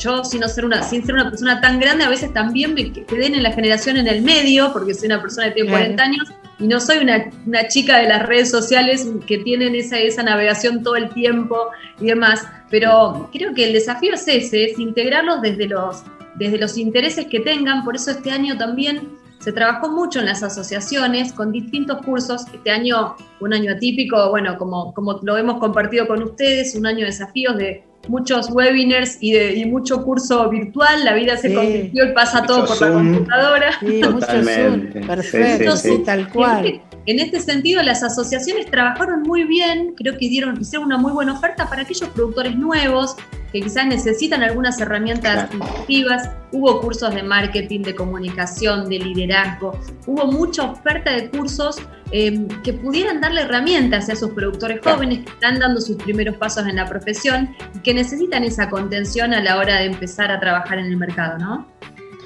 Yo, 0.00 0.24
sin, 0.24 0.42
ser 0.48 0.64
una, 0.64 0.82
sin 0.82 1.04
ser 1.04 1.14
una 1.14 1.30
persona 1.30 1.60
tan 1.60 1.80
grande, 1.80 2.04
a 2.04 2.08
veces 2.08 2.32
también 2.32 2.74
me 2.74 2.92
quedé 2.92 3.26
en 3.26 3.42
la 3.42 3.52
generación 3.52 3.96
en 3.96 4.08
el 4.08 4.22
medio, 4.22 4.72
porque 4.72 4.94
soy 4.94 5.06
una 5.06 5.20
persona 5.20 5.48
que 5.48 5.54
tiene 5.54 5.70
40 5.70 6.02
años 6.02 6.28
y 6.58 6.66
no 6.66 6.80
soy 6.80 6.98
una, 6.98 7.30
una, 7.46 7.66
chica 7.68 7.98
de 7.98 8.08
las 8.08 8.26
redes 8.26 8.50
sociales 8.50 9.08
que 9.26 9.38
tienen 9.38 9.74
esa, 9.74 9.98
esa 9.98 10.22
navegación 10.22 10.82
todo 10.82 10.96
el 10.96 11.10
tiempo 11.10 11.56
y 12.00 12.06
demás. 12.06 12.46
Pero 12.70 13.28
creo 13.32 13.54
que 13.54 13.64
el 13.64 13.72
desafío 13.72 14.14
es 14.14 14.26
ese, 14.28 14.64
es 14.64 14.78
integrarlos 14.78 15.42
desde 15.42 15.66
los, 15.66 16.02
desde 16.36 16.58
los 16.58 16.76
intereses 16.78 17.26
que 17.26 17.40
tengan. 17.40 17.84
Por 17.84 17.96
eso 17.96 18.10
este 18.10 18.30
año 18.30 18.56
también 18.56 19.21
se 19.42 19.52
trabajó 19.52 19.90
mucho 19.90 20.20
en 20.20 20.26
las 20.26 20.42
asociaciones 20.44 21.32
con 21.32 21.50
distintos 21.50 21.98
cursos. 22.04 22.44
Este 22.54 22.70
año, 22.70 23.16
un 23.40 23.52
año 23.52 23.72
atípico, 23.72 24.30
bueno, 24.30 24.56
como, 24.56 24.94
como 24.94 25.18
lo 25.22 25.36
hemos 25.36 25.58
compartido 25.58 26.06
con 26.06 26.22
ustedes, 26.22 26.76
un 26.76 26.86
año 26.86 27.00
de 27.00 27.06
desafíos 27.06 27.56
de 27.56 27.84
muchos 28.06 28.50
webinars 28.50 29.18
y, 29.20 29.32
de, 29.32 29.66
mucho 29.66 30.04
curso 30.04 30.48
virtual. 30.48 31.04
La 31.04 31.14
vida 31.14 31.36
se 31.36 31.52
convirtió 31.52 32.04
y 32.04 32.12
pasa 32.12 32.44
todo 32.44 32.66
por 32.66 32.80
la 32.80 32.92
computadora. 32.92 33.72
Sí, 33.80 34.00
mucho 34.08 34.26
Zoom. 34.26 35.06
Perfecto, 35.06 35.76
sí, 35.76 36.02
tal 36.04 36.28
cual. 36.28 36.80
En 37.06 37.18
este 37.18 37.40
sentido, 37.40 37.82
las 37.82 38.04
asociaciones 38.04 38.66
trabajaron 38.66 39.22
muy 39.22 39.42
bien, 39.42 39.94
creo 39.96 40.16
que 40.16 40.28
dieron, 40.28 40.60
hicieron 40.60 40.86
una 40.86 40.98
muy 40.98 41.10
buena 41.10 41.32
oferta 41.32 41.68
para 41.68 41.82
aquellos 41.82 42.08
productores 42.10 42.54
nuevos 42.54 43.16
que 43.52 43.60
quizás 43.60 43.86
necesitan 43.86 44.42
algunas 44.42 44.80
herramientas 44.80 45.50
activas. 45.60 46.30
Hubo 46.52 46.80
cursos 46.80 47.14
de 47.14 47.22
marketing, 47.22 47.82
de 47.82 47.94
comunicación, 47.94 48.88
de 48.88 48.98
liderazgo. 48.98 49.78
Hubo 50.06 50.26
mucha 50.26 50.64
oferta 50.64 51.12
de 51.12 51.30
cursos 51.30 51.76
em, 52.10 52.48
que 52.62 52.72
pudieran 52.72 53.20
darle 53.20 53.42
herramientas 53.42 54.08
a 54.08 54.14
esos 54.14 54.30
productores 54.30 54.80
jóvenes 54.82 55.20
que 55.20 55.30
están 55.30 55.58
dando 55.58 55.80
sus 55.80 55.96
primeros 55.96 56.36
pasos 56.36 56.66
en 56.66 56.76
la 56.76 56.86
profesión 56.86 57.54
y 57.74 57.78
que 57.80 57.94
necesitan 57.94 58.44
esa 58.44 58.68
contención 58.70 59.32
a 59.34 59.40
la 59.40 59.58
hora 59.58 59.76
de 59.76 59.86
empezar 59.86 60.30
a 60.30 60.40
trabajar 60.40 60.78
en 60.78 60.86
el 60.86 60.96
mercado, 60.96 61.38
¿no? 61.38 61.71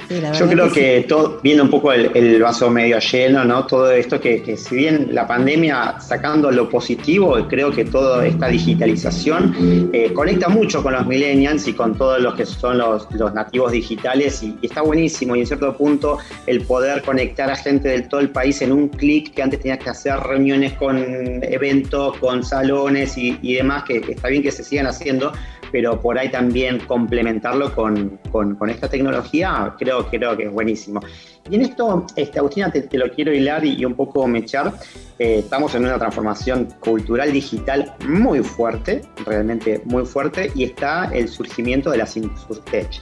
Yo 0.08 0.48
creo 0.48 0.70
que, 0.70 1.04
todo, 1.08 1.40
viendo 1.42 1.64
un 1.64 1.70
poco 1.70 1.92
el, 1.92 2.40
vaso 2.40 2.70
medio 2.70 2.98
lleno, 2.98 3.44
¿no? 3.44 3.66
Todo 3.66 3.90
esto 3.90 4.20
que, 4.20 4.56
si 4.56 4.76
bien 4.76 5.08
la 5.12 5.26
pandemia 5.26 5.98
sacando 6.00 6.50
lo 6.50 6.68
positivo, 6.68 7.36
creo 7.48 7.70
que 7.70 7.84
toda 7.84 8.26
esta 8.26 8.48
digitalización 8.48 9.90
eh, 9.92 10.12
conecta 10.14 10.48
mucho 10.48 10.82
con 10.82 10.92
los 10.92 11.06
millennials 11.06 11.66
y 11.66 11.72
con 11.72 11.96
todos 11.96 12.20
los 12.20 12.34
que 12.34 12.46
son 12.46 12.78
los, 12.78 13.08
nativos 13.34 13.72
digitales 13.72 14.42
y, 14.42 14.56
está 14.62 14.82
buenísimo 14.82 15.34
y 15.36 15.40
en 15.40 15.46
cierto 15.46 15.76
punto 15.76 16.18
el 16.46 16.62
poder 16.62 17.02
conectar 17.02 17.50
a 17.50 17.56
gente 17.56 17.88
de 17.88 18.02
todo 18.02 18.20
el 18.20 18.30
país 18.30 18.62
en 18.62 18.72
un 18.72 18.88
clic 18.88 19.34
que 19.34 19.42
antes 19.42 19.60
tenías 19.60 19.78
que 19.78 19.90
hacer 19.90 20.18
reuniones 20.20 20.72
con 20.74 20.96
eventos, 21.42 22.16
con 22.18 22.44
salones 22.44 23.16
y, 23.18 23.38
y 23.42 23.54
demás, 23.54 23.84
que 23.84 23.98
está 24.08 24.28
bien 24.28 24.42
que 24.42 24.52
se 24.52 24.62
sigan 24.62 24.86
haciendo, 24.86 25.32
pero 25.72 26.00
por 26.00 26.18
ahí 26.18 26.30
también 26.30 26.78
complementarlo 26.80 27.74
con, 27.74 28.18
esta 28.68 28.88
tecnología, 28.88 29.74
creo, 29.78 30.06
creo 30.06 30.36
que 30.36 30.44
es 30.44 30.52
buenísimo. 30.52 31.00
Y 31.50 31.56
en 31.56 31.62
esto, 31.62 32.06
este, 32.16 32.38
Agustina, 32.38 32.70
te, 32.70 32.88
lo 32.98 33.10
quiero 33.10 33.32
hilar 33.32 33.64
y, 33.64 33.84
un 33.84 33.94
poco 33.94 34.26
mechar. 34.26 34.72
Eh, 35.18 35.38
estamos 35.40 35.74
en 35.74 35.84
una 35.84 35.98
transformación 35.98 36.68
cultural 36.80 37.32
digital 37.32 37.94
muy 38.06 38.40
fuerte, 38.42 39.02
realmente 39.24 39.80
muy 39.84 40.04
fuerte, 40.04 40.50
y 40.54 40.64
está 40.64 41.10
el 41.12 41.28
surgimiento 41.28 41.90
de 41.90 41.98
las 41.98 42.16
Insurtech. 42.16 43.00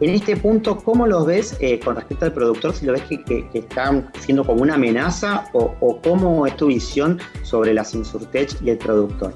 En 0.00 0.10
este 0.10 0.36
punto, 0.36 0.76
¿cómo 0.78 1.06
los 1.06 1.24
ves 1.24 1.56
eh, 1.60 1.78
con 1.78 1.94
respecto 1.94 2.24
al 2.24 2.32
productor? 2.32 2.74
Si 2.74 2.84
lo 2.84 2.92
ves 2.92 3.02
que, 3.02 3.48
están 3.54 4.10
siendo 4.18 4.44
como 4.44 4.62
una 4.62 4.74
amenaza 4.74 5.44
o, 5.52 5.74
o, 5.80 6.00
cómo 6.00 6.46
es 6.46 6.56
tu 6.56 6.66
visión 6.66 7.20
sobre 7.42 7.72
las 7.72 7.94
Insurtech 7.94 8.60
y 8.62 8.70
el 8.70 8.78
productor. 8.78 9.32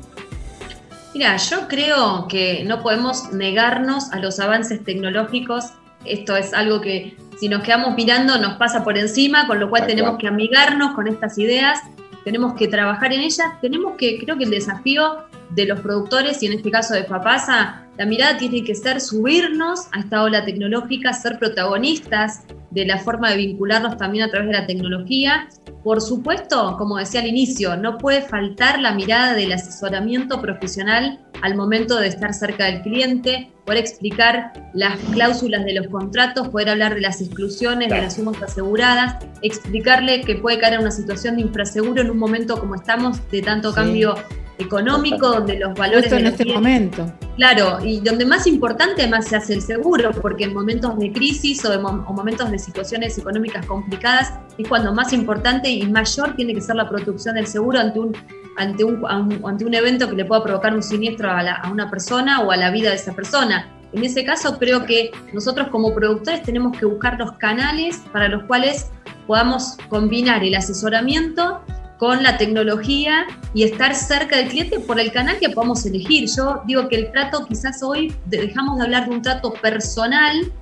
Mira, 1.19 1.37
yo 1.37 1.67
creo 1.67 2.29
que 2.29 2.63
no 2.65 2.81
podemos 2.81 3.33
negarnos 3.33 4.13
a 4.13 4.21
los 4.21 4.39
avances 4.39 4.85
tecnológicos. 4.85 5.73
Esto 6.05 6.37
es 6.37 6.55
algo 6.55 6.81
que 6.81 7.17
si 7.41 7.49
nos 7.49 7.65
quedamos 7.65 7.97
mirando 7.97 8.39
nos 8.39 8.55
pasa 8.55 8.85
por 8.85 8.97
encima, 8.97 9.49
con 9.49 9.59
lo 9.59 9.69
cual 9.69 9.85
tenemos 9.85 10.17
que 10.17 10.29
amigarnos 10.29 10.95
con 10.95 11.09
estas 11.09 11.37
ideas, 11.37 11.81
tenemos 12.23 12.55
que 12.55 12.69
trabajar 12.69 13.13
en 13.13 13.23
ellas, 13.23 13.49
tenemos 13.61 13.97
que, 13.97 14.21
creo 14.21 14.39
que 14.39 14.45
el 14.45 14.51
desafío 14.51 15.25
de 15.51 15.67
los 15.67 15.81
productores 15.81 16.41
y 16.45 16.47
en 16.47 16.53
este 16.53 16.71
caso 16.71 16.95
de 16.95 17.03
Papasa, 17.03 17.88
la 17.99 18.07
mirada 18.07 18.39
tiene 18.39 18.63
que 18.63 18.77
ser 18.77 19.01
subirnos 19.01 19.89
a 19.91 19.99
esta 19.99 20.23
ola 20.23 20.45
tecnológica, 20.45 21.13
ser 21.13 21.37
protagonistas 21.37 22.45
de 22.71 22.87
la 22.87 22.99
forma 22.99 23.31
de 23.31 23.39
vincularnos 23.39 23.97
también 23.97 24.25
a 24.25 24.31
través 24.31 24.49
de 24.49 24.55
la 24.55 24.67
tecnología. 24.67 25.49
Por 25.83 26.01
supuesto, 26.01 26.77
como 26.79 26.99
decía 26.99 27.21
al 27.21 27.27
inicio, 27.27 27.77
no 27.77 27.99
puede 27.99 28.23
faltar 28.23 28.79
la 28.79 28.93
mirada 28.93 29.35
del 29.35 29.53
asesoramiento 29.53 30.41
profesional 30.41 31.19
al 31.43 31.57
momento 31.57 31.99
de 31.99 32.07
estar 32.07 32.33
cerca 32.33 32.67
del 32.67 32.83
cliente, 32.83 33.51
poder 33.67 33.81
explicar 33.81 34.53
las 34.75 34.97
cláusulas 35.13 35.65
de 35.65 35.75
los 35.75 35.89
contratos, 35.89 36.49
poder 36.51 36.69
hablar 36.69 36.95
de 36.95 37.01
las 37.01 37.21
exclusiones, 37.21 37.89
de 37.89 38.01
las 38.01 38.15
sumas 38.15 38.41
aseguradas, 38.41 39.17
explicarle 39.43 40.21
que 40.21 40.37
puede 40.37 40.59
caer 40.59 40.75
en 40.75 40.81
una 40.83 40.93
situación 40.93 41.35
de 41.35 41.43
infraseguro 41.43 42.01
en 42.01 42.11
un 42.11 42.19
momento 42.19 42.61
como 42.61 42.77
estamos 42.77 43.29
de 43.31 43.43
tanto 43.43 43.75
cambio 43.75 44.15
económico, 44.59 45.29
donde 45.29 45.59
los 45.59 45.75
valores... 45.75 46.13
en 46.13 46.27
este 46.27 46.45
momento. 46.45 47.13
Claro, 47.37 47.79
y 47.85 48.01
donde 48.01 48.27
más 48.27 48.47
importante 48.47 49.03
además 49.03 49.27
se 49.29 49.37
hace 49.37 49.55
el 49.55 49.63
seguro, 49.63 50.11
porque 50.11 50.45
en 50.45 50.55
momentos 50.55 50.99
de 50.99 51.13
crisis 51.13 51.65
o, 51.65 51.73
en 51.73 51.83
momentos 51.83 52.51
de 52.51 52.59
situaciones 52.59 53.17
económicas 53.17 53.65
complicadas 53.67 54.35
es 54.59 54.69
cuando 54.69 54.93
más 54.93 55.13
importante 55.13 55.71
y 55.71 55.87
mayor 55.87 56.35
tiene 56.35 56.55
que 56.55 56.61
ser 56.61 56.77
la 56.77 56.89
producción 56.89 57.37
del 57.37 57.47
seguro 57.47 57.79
ante 57.79 58.01
un, 58.01 58.17
ante 58.57 58.85
un, 58.85 59.05
ante 59.45 59.65
un 59.65 59.75
evento 59.75 60.09
que 60.09 60.17
le 60.17 60.25
pueda 60.25 60.43
provocar 60.43 60.75
un 60.75 60.83
siniestro 60.83 61.31
a, 61.31 61.41
a 61.41 61.71
una 61.71 61.89
persona 61.89 62.41
o 62.41 62.51
a 62.51 62.57
la 62.57 62.71
vida 62.71 62.91
de 62.91 62.97
esa 62.97 63.15
persona. 63.15 63.69
En 63.93 64.05
ese 64.05 64.25
caso 64.25 64.59
creo 64.59 64.85
que 64.85 65.13
nosotros 65.33 65.69
como 65.69 65.95
productores 65.95 66.43
tenemos 66.43 66.77
que 66.77 66.85
buscar 66.85 67.19
los 67.19 67.33
canales 67.33 68.03
para 68.13 68.29
los 68.29 68.43
cuales 68.45 68.91
podamos 69.27 69.79
combinar 69.89 70.43
el 70.43 70.55
asesoramiento 70.55 71.63
con 71.99 72.23
la 72.23 72.39
tecnología 72.39 73.27
y 73.55 73.65
estar 73.65 73.95
cerca 73.95 74.37
del 74.37 74.49
cliente 74.49 74.79
por 74.81 75.01
el 75.01 75.13
canal 75.13 75.39
que 75.39 75.51
podamos 75.51 75.85
elegir. 75.85 76.29
Yo 76.35 76.63
digo 76.67 76.89
que 76.89 76.97
el 76.97 77.13
trato 77.13 77.45
quizás 77.47 77.83
hoy 77.83 78.15
dejamos 78.27 78.79
de 78.79 78.85
hablar 78.85 79.09
de 79.09 79.17
un 79.17 79.23
trato 79.23 79.53
personal 79.55 80.53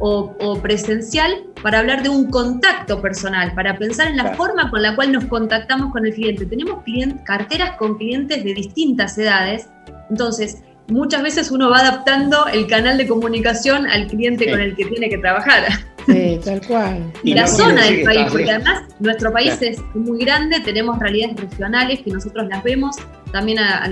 o, 0.00 0.60
presencial 0.60 1.44
para 1.62 1.78
hablar 1.78 2.02
de 2.02 2.08
un 2.08 2.30
contacto 2.30 3.00
personal, 3.00 3.54
para 3.54 3.78
pensar 3.78 4.08
en 4.08 4.16
la 4.16 4.34
forma 4.34 4.70
con 4.70 4.82
la 4.82 4.94
cual 4.94 5.12
nos 5.12 5.24
contactamos 5.26 5.92
con 5.92 6.04
el 6.06 6.14
cliente. 6.14 6.46
Tenemos 6.46 6.82
carteras 7.24 7.76
con 7.76 7.96
clientes 7.96 8.44
de 8.44 8.54
distintas 8.54 9.16
edades, 9.18 9.68
entonces 10.10 10.62
muchas 10.88 11.22
veces 11.22 11.50
uno 11.50 11.70
va 11.70 11.78
adaptando 11.78 12.46
el 12.48 12.66
canal 12.66 12.98
de 12.98 13.06
comunicación 13.06 13.86
al 13.86 14.06
cliente 14.08 14.50
con 14.50 14.60
el 14.60 14.76
que 14.76 14.84
tiene 14.86 15.08
que 15.08 15.18
trabajar. 15.18 15.64
Sí, 16.06 16.40
tal 16.44 16.60
cual. 16.66 17.12
Y, 17.22 17.34
la 17.34 17.46
zona 17.46 17.84
del 17.84 18.04
país, 18.04 18.26
porque 18.30 18.50
además 18.50 18.82
nuestro 19.00 19.32
país 19.32 19.56
es 19.60 19.80
muy 19.94 20.24
grande, 20.24 20.60
tenemos 20.60 20.98
realidades 20.98 21.36
regionales 21.40 22.00
que 22.00 22.10
nosotros 22.10 22.46
las 22.48 22.62
vemos 22.62 22.96
también 23.32 23.58
a, 23.58 23.84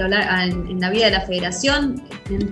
en 0.44 0.80
la 0.80 0.90
vida 0.90 1.06
de 1.06 1.12
la 1.12 1.22
federación. 1.22 2.02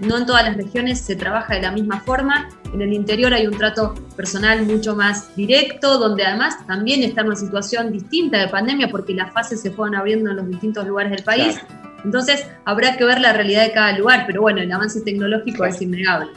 no 0.02 0.19
en 0.19 0.26
todas 0.26 0.45
las 0.45 0.57
regiones 0.57 1.00
se 1.00 1.14
trabaja 1.14 1.55
de 1.55 1.62
la 1.62 1.71
misma 1.71 2.00
forma. 2.00 2.49
En 2.75 2.81
el 2.83 2.93
interior 2.93 3.33
hay 3.33 3.47
un 3.47 3.57
trato 3.57 3.95
personal 4.17 4.62
mucho 4.62 4.97
más 4.97 5.35
directo, 5.37 5.99
donde 5.99 6.25
además 6.25 6.57
también 6.67 7.02
está 7.02 7.21
en 7.21 7.29
una 7.29 7.37
situación 7.37 7.93
distinta 7.93 8.38
de 8.38 8.49
pandemia 8.49 8.88
porque 8.88 9.14
las 9.14 9.33
fases 9.33 9.61
se 9.61 9.71
fueron 9.71 9.95
abriendo 9.95 10.31
en 10.31 10.37
los 10.37 10.49
distintos 10.49 10.87
lugares 10.87 11.12
del 11.12 11.23
país. 11.23 11.61
Entonces 12.05 12.47
habrá 12.64 12.97
que 12.97 13.05
ver 13.05 13.21
la 13.21 13.33
realidad 13.35 13.62
de 13.62 13.73
cada 13.73 13.97
lugar, 13.97 14.25
pero 14.26 14.40
bueno, 14.40 14.61
el 14.61 14.73
avance 14.73 15.00
tecnológico 15.02 15.64
es 15.64 15.81
innegable. 15.81 16.31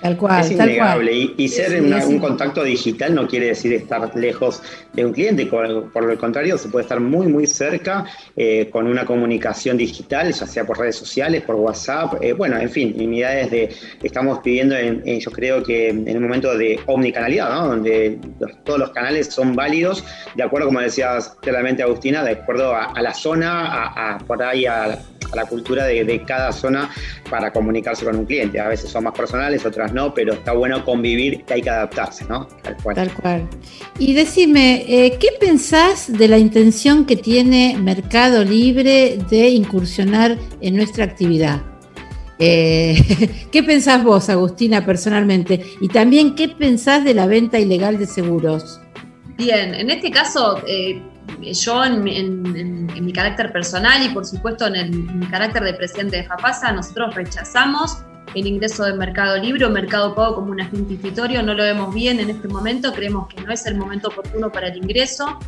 Tal 0.00 0.16
cual, 0.16 0.40
es 0.40 0.50
innegable. 0.50 1.34
Y, 1.36 1.48
ser 1.48 1.80
un 1.82 2.18
contacto 2.18 2.64
digital 2.64 3.14
no 3.14 3.26
quiere 3.26 3.46
decir 3.46 3.72
estar 3.74 4.14
lejos 4.16 4.62
de 4.94 5.04
un 5.04 5.12
cliente, 5.12 5.46
por, 5.46 5.66
el 6.10 6.18
contrario, 6.18 6.56
se 6.56 6.68
puede 6.68 6.84
estar 6.84 7.00
muy, 7.00 7.26
muy 7.26 7.46
cerca 7.46 8.04
eh, 8.36 8.68
con 8.70 8.86
una 8.86 9.04
comunicación 9.04 9.76
digital, 9.76 10.32
ya 10.32 10.46
sea 10.46 10.64
por 10.64 10.78
redes 10.78 10.96
sociales, 10.96 11.42
por 11.42 11.56
WhatsApp, 11.56 12.14
eh, 12.22 12.32
bueno, 12.32 12.58
en 12.58 12.70
fin, 12.70 12.94
unidades 12.98 13.50
de, 13.50 13.70
estamos 14.02 14.38
pidiendo, 14.40 14.74
en, 14.76 15.02
yo 15.20 15.30
creo 15.30 15.62
que 15.62 15.88
en 15.90 16.16
un 16.16 16.22
momento 16.22 16.56
de 16.56 16.80
omnicanalidad, 16.86 17.50
¿no? 17.50 17.68
donde 17.68 18.18
todos 18.64 18.78
los 18.78 18.90
canales 18.90 19.26
son 19.26 19.54
válidos, 19.54 20.04
de 20.34 20.42
acuerdo, 20.42 20.68
como 20.68 20.80
decías 20.80 21.36
claramente 21.40 21.82
Agustina, 21.82 22.24
de 22.24 22.32
acuerdo 22.32 22.74
a, 22.74 23.00
la 23.00 23.12
zona, 23.12 24.14
a, 24.14 24.18
por 24.18 24.42
ahí 24.42 24.66
a 24.66 24.98
a 25.32 25.36
la 25.36 25.44
cultura 25.46 25.84
de, 25.84 26.22
cada 26.26 26.52
zona 26.52 26.90
para 27.28 27.52
comunicarse 27.52 28.04
con 28.04 28.16
un 28.16 28.26
cliente. 28.26 28.60
A 28.60 28.68
veces 28.68 28.90
son 28.90 29.04
más 29.04 29.14
personales, 29.14 29.64
otras 29.64 29.89
no, 29.92 30.14
pero 30.14 30.34
está 30.34 30.52
bueno 30.52 30.84
convivir 30.84 31.44
y 31.48 31.52
hay 31.52 31.62
que 31.62 31.70
adaptarse, 31.70 32.24
¿no? 32.26 32.46
Tal 32.62 32.76
cual. 32.82 32.96
Tal 32.96 33.12
cual. 33.14 33.48
Y 33.98 34.14
decime, 34.14 34.84
eh, 34.88 35.18
¿qué 35.18 35.28
pensás 35.38 36.12
de 36.12 36.28
la 36.28 36.38
intención 36.38 37.04
que 37.04 37.16
tiene 37.16 37.76
Mercado 37.78 38.44
Libre 38.44 39.18
de 39.30 39.48
incursionar 39.50 40.38
en 40.60 40.76
nuestra 40.76 41.04
actividad? 41.04 41.62
Eh, 42.38 43.46
¿Qué 43.52 43.62
pensás 43.62 44.02
vos, 44.02 44.28
Agustina, 44.28 44.84
personalmente? 44.84 45.64
Y 45.80 45.88
también, 45.88 46.34
¿qué 46.34 46.48
pensás 46.48 47.04
de 47.04 47.14
la 47.14 47.26
venta 47.26 47.58
ilegal 47.58 47.98
de 47.98 48.06
seguros? 48.06 48.80
Bien, 49.36 49.74
en 49.74 49.90
este 49.90 50.10
caso, 50.10 50.62
eh, 50.66 51.00
yo 51.40 51.84
en, 51.84 52.02
mi 52.02 53.12
carácter 53.12 53.52
personal 53.52 54.04
y 54.04 54.08
por 54.10 54.26
supuesto 54.26 54.66
en, 54.66 55.18
mi 55.18 55.26
carácter 55.26 55.62
de 55.62 55.74
presidente 55.74 56.16
de 56.18 56.24
FAPASA, 56.24 56.72
nosotros 56.72 57.14
rechazamos 57.14 58.04
el 58.34 58.46
ingreso 58.46 58.84
de 58.84 58.94
Mercado 58.94 59.36
Libre 59.38 59.64
o 59.64 59.70
Mercado 59.70 60.14
Pago 60.14 60.36
como 60.36 60.52
un 60.52 60.60
agente 60.60 60.92
institutorio, 60.92 61.42
no 61.42 61.54
lo 61.54 61.62
vemos 61.62 61.94
bien 61.94 62.20
en 62.20 62.30
este 62.30 62.48
momento, 62.48 62.92
creemos 62.92 63.28
que 63.28 63.42
no 63.42 63.52
es 63.52 63.66
el 63.66 63.76
momento 63.76 64.08
oportuno 64.08 64.50
para 64.52 64.68
el 64.68 64.76
ingreso. 64.76 65.38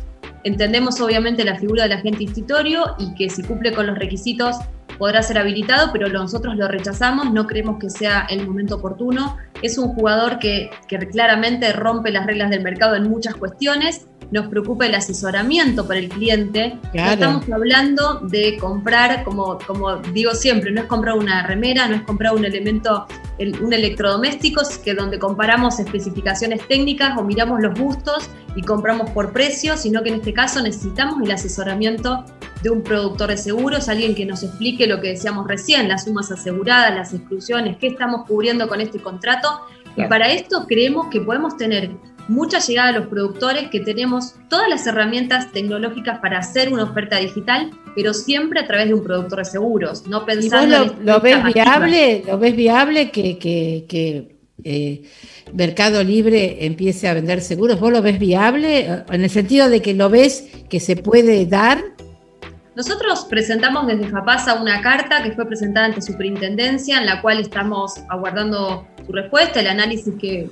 Entendemos 0.43 0.99
obviamente 0.99 1.45
la 1.45 1.57
figura 1.57 1.83
del 1.83 1.93
agente 1.93 2.23
institutorio 2.23 2.95
y 2.99 3.13
que 3.15 3.29
si 3.29 3.43
cumple 3.43 3.71
con 3.71 3.87
los 3.87 3.97
requisitos 3.97 4.57
podrá 4.97 5.23
ser 5.23 5.37
habilitado, 5.37 5.91
pero 5.93 6.09
nosotros 6.09 6.55
lo 6.57 6.67
rechazamos, 6.67 7.31
no 7.31 7.47
creemos 7.47 7.79
que 7.79 7.89
sea 7.89 8.27
el 8.29 8.45
momento 8.45 8.75
oportuno. 8.75 9.37
Es 9.61 9.77
un 9.77 9.89
jugador 9.89 10.39
que 10.39 10.69
claramente 11.11 11.71
rompe 11.71 12.11
las 12.11 12.25
reglas 12.25 12.49
del 12.49 12.61
mercado 12.61 12.95
en 12.95 13.09
muchas 13.09 13.35
cuestiones 13.35 14.07
nos 14.31 14.47
preocupa 14.47 14.85
el 14.85 14.95
asesoramiento 14.95 15.87
para 15.87 15.99
el 15.99 16.09
cliente. 16.09 16.79
No 16.93 17.05
estamos 17.05 17.49
hablando 17.49 18.19
de 18.21 18.57
comprar, 18.57 19.23
como, 19.23 19.57
como 19.65 19.97
digo 19.97 20.33
siempre, 20.33 20.71
no 20.71 20.81
es 20.81 20.87
comprar 20.87 21.17
una 21.17 21.45
remera, 21.45 21.87
no 21.87 21.95
es 21.95 22.01
comprar 22.03 22.33
un 22.33 22.45
elemento, 22.45 23.05
un 23.61 23.73
electrodoméstico, 23.73 24.61
que 24.83 24.93
donde 24.93 25.19
comparamos 25.19 25.79
especificaciones 25.79 26.67
técnicas 26.67 27.17
o 27.17 27.23
miramos 27.23 27.61
los 27.61 27.79
gustos 27.79 28.29
y 28.55 28.61
compramos 28.61 29.09
por 29.11 29.31
precio, 29.31 29.77
sino 29.77 30.03
que 30.03 30.09
en 30.09 30.15
este 30.15 30.33
caso 30.33 30.61
necesitamos 30.61 31.21
el 31.21 31.31
asesoramiento 31.31 32.25
de 32.61 32.69
un 32.69 32.81
productor 32.81 33.29
de 33.29 33.37
seguros, 33.37 33.89
alguien 33.89 34.15
que 34.15 34.25
nos 34.25 34.41
explique 34.41 34.87
lo 34.87 35.01
que 35.01 35.09
decíamos 35.09 35.47
recién, 35.47 35.89
las 35.89 36.05
sumas 36.05 36.31
aseguradas, 36.31 36.95
las 36.95 37.13
exclusiones, 37.13 37.77
qué 37.77 37.87
estamos 37.87 38.25
cubriendo 38.25 38.67
con 38.67 38.79
este 38.79 38.99
contrato. 38.99 39.61
Y 39.95 40.05
para 40.05 40.31
esto 40.31 40.65
creemos 40.67 41.07
que 41.11 41.21
podemos 41.21 41.55
tener 41.57 41.91
mucha 42.27 42.59
llegada 42.59 42.89
a 42.89 42.91
los 42.93 43.07
productores, 43.07 43.69
que 43.69 43.79
tenemos 43.79 44.35
todas 44.49 44.69
las 44.69 44.85
herramientas 44.87 45.51
tecnológicas 45.51 46.19
para 46.19 46.39
hacer 46.39 46.71
una 46.71 46.83
oferta 46.83 47.17
digital, 47.17 47.71
pero 47.95 48.13
siempre 48.13 48.59
a 48.59 48.67
través 48.67 48.87
de 48.87 48.93
un 48.93 49.03
productor 49.03 49.39
de 49.39 49.45
seguros, 49.45 50.07
no 50.07 50.25
pensando... 50.25 50.75
¿Y 50.75 50.87
vos 50.87 50.95
lo, 51.03 51.19
ves 51.19 51.43
viable? 51.53 52.23
¿Lo 52.25 52.37
ves 52.37 52.55
viable 52.55 53.11
que, 53.11 53.37
que, 53.37 54.37
eh, 54.63 55.03
Mercado 55.53 56.03
Libre 56.03 56.65
empiece 56.65 57.07
a 57.07 57.13
vender 57.13 57.41
seguros? 57.41 57.79
¿Vos 57.79 57.91
lo 57.91 58.01
ves 58.01 58.19
viable? 58.19 59.03
En 59.09 59.23
el 59.23 59.29
sentido 59.29 59.69
de 59.69 59.81
que 59.81 59.93
lo 59.93 60.09
ves 60.09 60.47
que 60.69 60.79
se 60.79 60.95
puede 60.95 61.45
dar 61.45 61.83
nosotros 62.75 63.27
presentamos 63.29 63.85
desde 63.85 64.09
FAPASA 64.09 64.55
una 64.55 64.81
carta 64.81 65.21
que 65.21 65.31
fue 65.33 65.45
presentada 65.45 65.85
ante 65.85 66.01
Superintendencia, 66.01 66.97
en 66.97 67.05
la 67.05 67.21
cual 67.21 67.39
estamos 67.39 67.99
aguardando 68.09 68.87
su 69.05 69.11
respuesta, 69.11 69.59
el 69.59 69.67
análisis 69.67 70.13
que, 70.19 70.49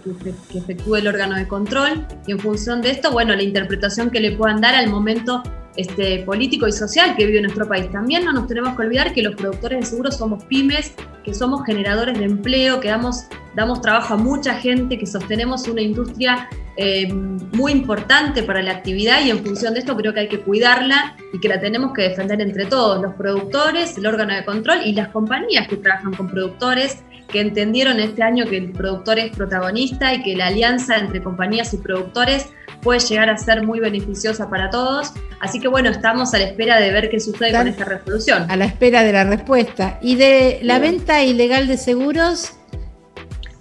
que, 0.52 0.58
efectúe 0.58 0.96
el 0.96 1.08
órgano 1.08 1.36
de 1.36 1.48
control, 1.48 2.06
y 2.28 2.32
en 2.32 2.40
función 2.40 2.82
de 2.82 2.92
esto, 2.92 3.12
bueno, 3.12 3.36
la 3.36 3.44
interpretación 3.44 4.10
que 4.10 4.20
le 4.20 4.32
puedan 4.34 4.62
dar 4.62 4.76
al 4.76 4.90
momento 4.90 5.44
este, 5.78 6.20
político 6.24 6.68
y 6.68 6.74
social 6.74 7.16
que 7.16 7.26
vive 7.26 7.42
nuestro 7.42 7.68
país. 7.68 7.90
También 7.92 8.26
no 8.26 8.34
nos 8.34 8.48
tenemos 8.48 8.76
que 8.76 8.82
olvidar 8.84 9.14
que 9.14 9.22
los 9.22 9.36
productores 9.36 9.80
de 9.80 9.86
seguros 9.86 10.18
somos 10.18 10.44
pymes, 10.46 10.94
que 11.24 11.34
somos 11.34 11.66
generadores 11.66 12.18
de 12.20 12.26
empleo, 12.26 12.80
que 12.82 12.90
damos, 12.90 13.26
damos 13.56 13.82
trabajo 13.82 14.14
a 14.14 14.18
mucha 14.18 14.56
gente, 14.56 14.98
que 14.98 15.06
sostenemos 15.06 15.68
una 15.68 15.82
industria 15.82 16.50
eh, 16.78 17.12
muy 17.12 17.72
importante 17.72 18.44
para 18.44 18.62
la 18.62 18.72
actividad 18.72 19.24
y 19.26 19.30
en 19.30 19.44
función 19.44 19.74
de 19.74 19.82
esto 19.82 19.96
creo 19.96 20.14
que 20.14 20.22
hay 20.22 20.30
que 20.30 20.40
cuidarla 20.40 21.16
y 21.34 21.40
que 21.40 21.50
la 21.50 21.60
tenemos 21.60 21.94
que 21.94 22.04
defender 22.04 22.42
entre 22.42 22.66
todos, 22.66 23.02
los 23.02 23.14
productores, 23.16 23.98
el 23.98 24.08
órgano 24.08 24.34
de 24.34 24.46
control 24.46 24.80
y 24.86 24.94
las 24.94 25.10
compañías 25.10 25.68
que 25.68 25.78
trabajan 25.78 26.14
con 26.14 26.30
productores 26.30 27.04
que 27.32 27.42
entendieron 27.42 28.00
este 28.00 28.24
año 28.24 28.46
que 28.46 28.58
el 28.58 28.72
productor 28.72 29.18
es 29.20 29.36
protagonista 29.36 30.14
y 30.14 30.22
que 30.22 30.36
la 30.36 30.48
alianza 30.48 30.98
entre 30.98 31.24
compañías 31.24 31.74
y 31.74 31.78
productores 31.78 32.48
puede 32.82 33.00
llegar 33.00 33.30
a 33.30 33.38
ser 33.38 33.64
muy 33.64 33.80
beneficiosa 33.80 34.50
para 34.50 34.70
todos. 34.70 35.14
Así 35.40 35.60
que 35.60 35.68
bueno, 35.68 35.90
estamos 35.90 36.34
a 36.34 36.40
la 36.40 36.46
espera 36.46 36.80
de 36.80 36.92
ver 36.92 37.10
qué 37.10 37.20
sucede 37.20 37.52
con 37.52 37.68
esta 37.68 37.86
resolución. 37.86 38.50
A 38.50 38.56
la 38.56 38.66
espera 38.66 39.04
de 39.04 39.14
la 39.14 39.24
respuesta. 39.24 39.98
¿Y 40.02 40.16
de 40.16 40.60
la 40.64 40.80
venta 40.80 41.24
ilegal 41.24 41.68
de 41.68 41.78
seguros? 41.78 42.54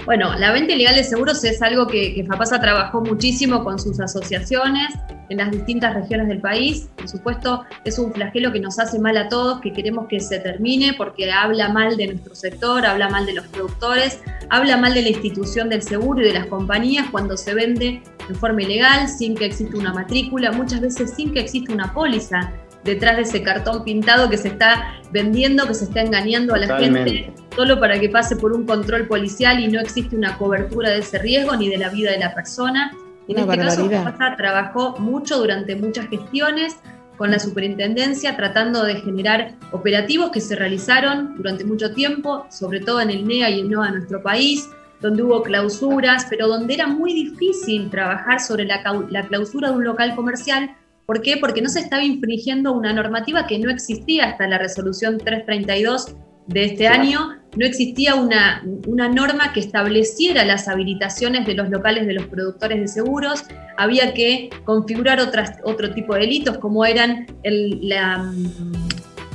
Bueno, 0.06 0.34
la 0.38 0.52
venta 0.52 0.72
ilegal 0.72 0.96
de 0.96 1.04
seguros 1.04 1.44
es 1.44 1.60
algo 1.62 1.86
que, 1.86 2.14
que, 2.14 2.24
FAPASA 2.24 2.60
trabajó 2.60 3.00
muchísimo 3.02 3.62
con 3.62 3.78
sus 3.78 4.00
asociaciones 4.00 4.94
en 5.28 5.38
las 5.38 5.50
distintas 5.50 5.94
regiones 5.94 6.28
del 6.28 6.40
país. 6.40 6.88
Por 6.96 7.08
supuesto, 7.08 7.64
es 7.84 7.98
un 7.98 8.12
flagelo 8.12 8.50
que 8.50 8.60
nos 8.60 8.78
hace 8.78 8.98
mal 8.98 9.16
a 9.16 9.28
todos, 9.28 9.60
que 9.60 9.72
queremos 9.72 10.08
que 10.08 10.18
se 10.20 10.38
termine 10.38 10.94
porque 10.94 11.30
habla 11.30 11.68
mal 11.68 11.96
de 11.96 12.08
nuestro 12.08 12.34
sector, 12.34 12.84
habla 12.86 13.08
mal 13.08 13.26
de 13.26 13.34
los 13.34 13.46
productores, 13.48 14.20
habla 14.48 14.76
mal 14.76 14.94
de 14.94 15.02
la 15.02 15.08
institución 15.10 15.68
del 15.68 15.82
seguro 15.82 16.22
y 16.22 16.24
de 16.24 16.34
las 16.34 16.46
compañías 16.46 17.06
cuando 17.10 17.36
se 17.36 17.54
vende 17.54 18.02
en 18.28 18.34
forma 18.34 18.62
ilegal, 18.62 19.08
sin 19.08 19.34
que 19.34 19.46
exista 19.46 19.76
una 19.76 19.92
matrícula, 19.92 20.50
muchas 20.50 20.80
veces 20.80 21.12
sin 21.14 21.32
que 21.32 21.40
exista 21.40 21.72
una 21.72 21.92
póliza 21.92 22.52
detrás 22.84 23.16
de 23.16 23.22
ese 23.22 23.42
cartón 23.42 23.84
pintado 23.84 24.30
que 24.30 24.38
se 24.38 24.48
está 24.48 24.94
vendiendo, 25.12 25.66
que 25.66 25.74
se 25.74 25.84
está 25.84 26.00
engañando 26.02 26.54
a 26.54 26.58
la 26.58 26.78
gente 26.78 27.32
solo 27.54 27.78
para 27.78 27.98
que 27.98 28.08
pase 28.08 28.36
por 28.36 28.52
un 28.52 28.64
control 28.64 29.06
policial 29.06 29.60
y 29.60 29.68
no 29.68 29.80
existe 29.80 30.16
una 30.16 30.38
cobertura 30.38 30.90
de 30.90 30.98
ese 30.98 31.18
riesgo 31.18 31.56
ni 31.56 31.68
de 31.68 31.78
la 31.78 31.88
vida 31.88 32.12
de 32.12 32.18
la 32.18 32.34
persona. 32.34 32.92
En 33.28 33.38
este 33.38 33.58
caso, 33.58 33.88
FAPASA 33.88 34.36
trabajó 34.36 34.96
mucho 34.98 35.38
durante 35.38 35.76
muchas 35.76 36.08
gestiones 36.08 36.76
con 37.16 37.30
la 37.30 37.38
superintendencia 37.38 38.34
tratando 38.34 38.82
de 38.82 38.94
generar 38.96 39.54
operativos 39.72 40.30
que 40.30 40.40
se 40.40 40.56
realizaron 40.56 41.36
durante 41.36 41.64
mucho 41.64 41.92
tiempo, 41.92 42.46
sobre 42.50 42.80
todo 42.80 43.00
en 43.02 43.10
el 43.10 43.26
NEA 43.26 43.50
y 43.50 43.60
el 43.60 43.70
NOA 43.70 43.86
de 43.86 43.92
nuestro 43.98 44.22
país, 44.22 44.68
donde 45.02 45.22
hubo 45.22 45.42
clausuras, 45.42 46.26
pero 46.30 46.48
donde 46.48 46.74
era 46.74 46.86
muy 46.86 47.12
difícil 47.12 47.90
trabajar 47.90 48.40
sobre 48.40 48.64
la, 48.64 48.82
la 49.10 49.26
clausura 49.26 49.70
de 49.70 49.76
un 49.76 49.84
local 49.84 50.14
comercial 50.16 50.74
¿Por 51.10 51.22
qué? 51.22 51.38
Porque 51.38 51.60
no 51.60 51.68
se 51.68 51.80
estaba 51.80 52.04
infringiendo 52.04 52.72
una 52.72 52.92
normativa 52.92 53.44
que 53.48 53.58
no 53.58 53.68
existía 53.68 54.26
hasta 54.26 54.46
la 54.46 54.58
resolución 54.58 55.18
332 55.18 56.14
de 56.46 56.64
este 56.66 56.86
año. 56.86 57.30
No 57.56 57.66
existía 57.66 58.14
una, 58.14 58.62
una, 58.86 59.08
norma 59.08 59.52
que 59.52 59.58
estableciera 59.58 60.44
las 60.44 60.68
habilitaciones 60.68 61.48
de 61.48 61.54
los 61.54 61.68
locales 61.68 62.06
de 62.06 62.12
los 62.12 62.26
productores 62.26 62.78
de 62.78 62.86
seguros. 62.86 63.42
Había 63.76 64.14
que 64.14 64.50
configurar 64.62 65.18
otras, 65.18 65.58
otro 65.64 65.92
tipo 65.92 66.14
de 66.14 66.20
delitos, 66.20 66.58
como 66.58 66.84
eran 66.84 67.26
el, 67.42 67.88
la, 67.88 68.32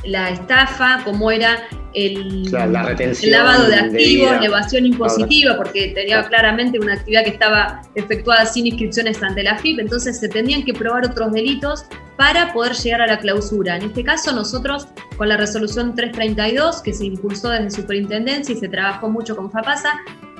la 0.06 0.30
estafa, 0.30 1.02
como 1.04 1.32
era 1.32 1.64
el, 1.94 2.52
lavado 2.52 3.68
de 3.68 3.76
activos, 3.76 4.32
la 4.32 4.46
evasión 4.46 4.86
impositiva, 4.86 5.56
porque 5.56 5.94
tenía 5.96 6.24
claramente 6.24 6.80
una 6.80 6.94
actividad 6.94 7.24
que 7.24 7.32
estaba 7.32 7.82
efectuada 7.96 8.46
sin 8.46 8.68
inscripciones 8.68 9.22
ante 9.24 9.44
la 9.44 9.58
FIP, 9.58 9.80
entonces 9.80 10.20
se 10.20 10.28
tenían 10.28 10.64
que 10.64 10.74
probar 10.74 11.06
otros 11.06 11.32
delitos 11.32 11.86
para 12.18 12.54
poder 12.54 12.74
llegar 12.74 13.02
a 13.02 13.08
la 13.08 13.20
clausura. 13.20 13.78
En 13.78 13.84
este 13.84 14.04
caso, 14.04 14.34
nosotros 14.34 14.88
con 15.18 15.30
la 15.30 15.38
resolución 15.38 15.96
332, 15.96 16.82
que 16.82 16.94
se 16.94 17.06
impulsó 17.06 17.50
desde 17.50 17.72
Superintendencia 17.72 18.54
y 18.54 18.58
se 18.58 18.68
trabajó 18.68 19.10
mucho 19.10 19.36
con 19.36 19.50
FAPASA, 19.50 19.94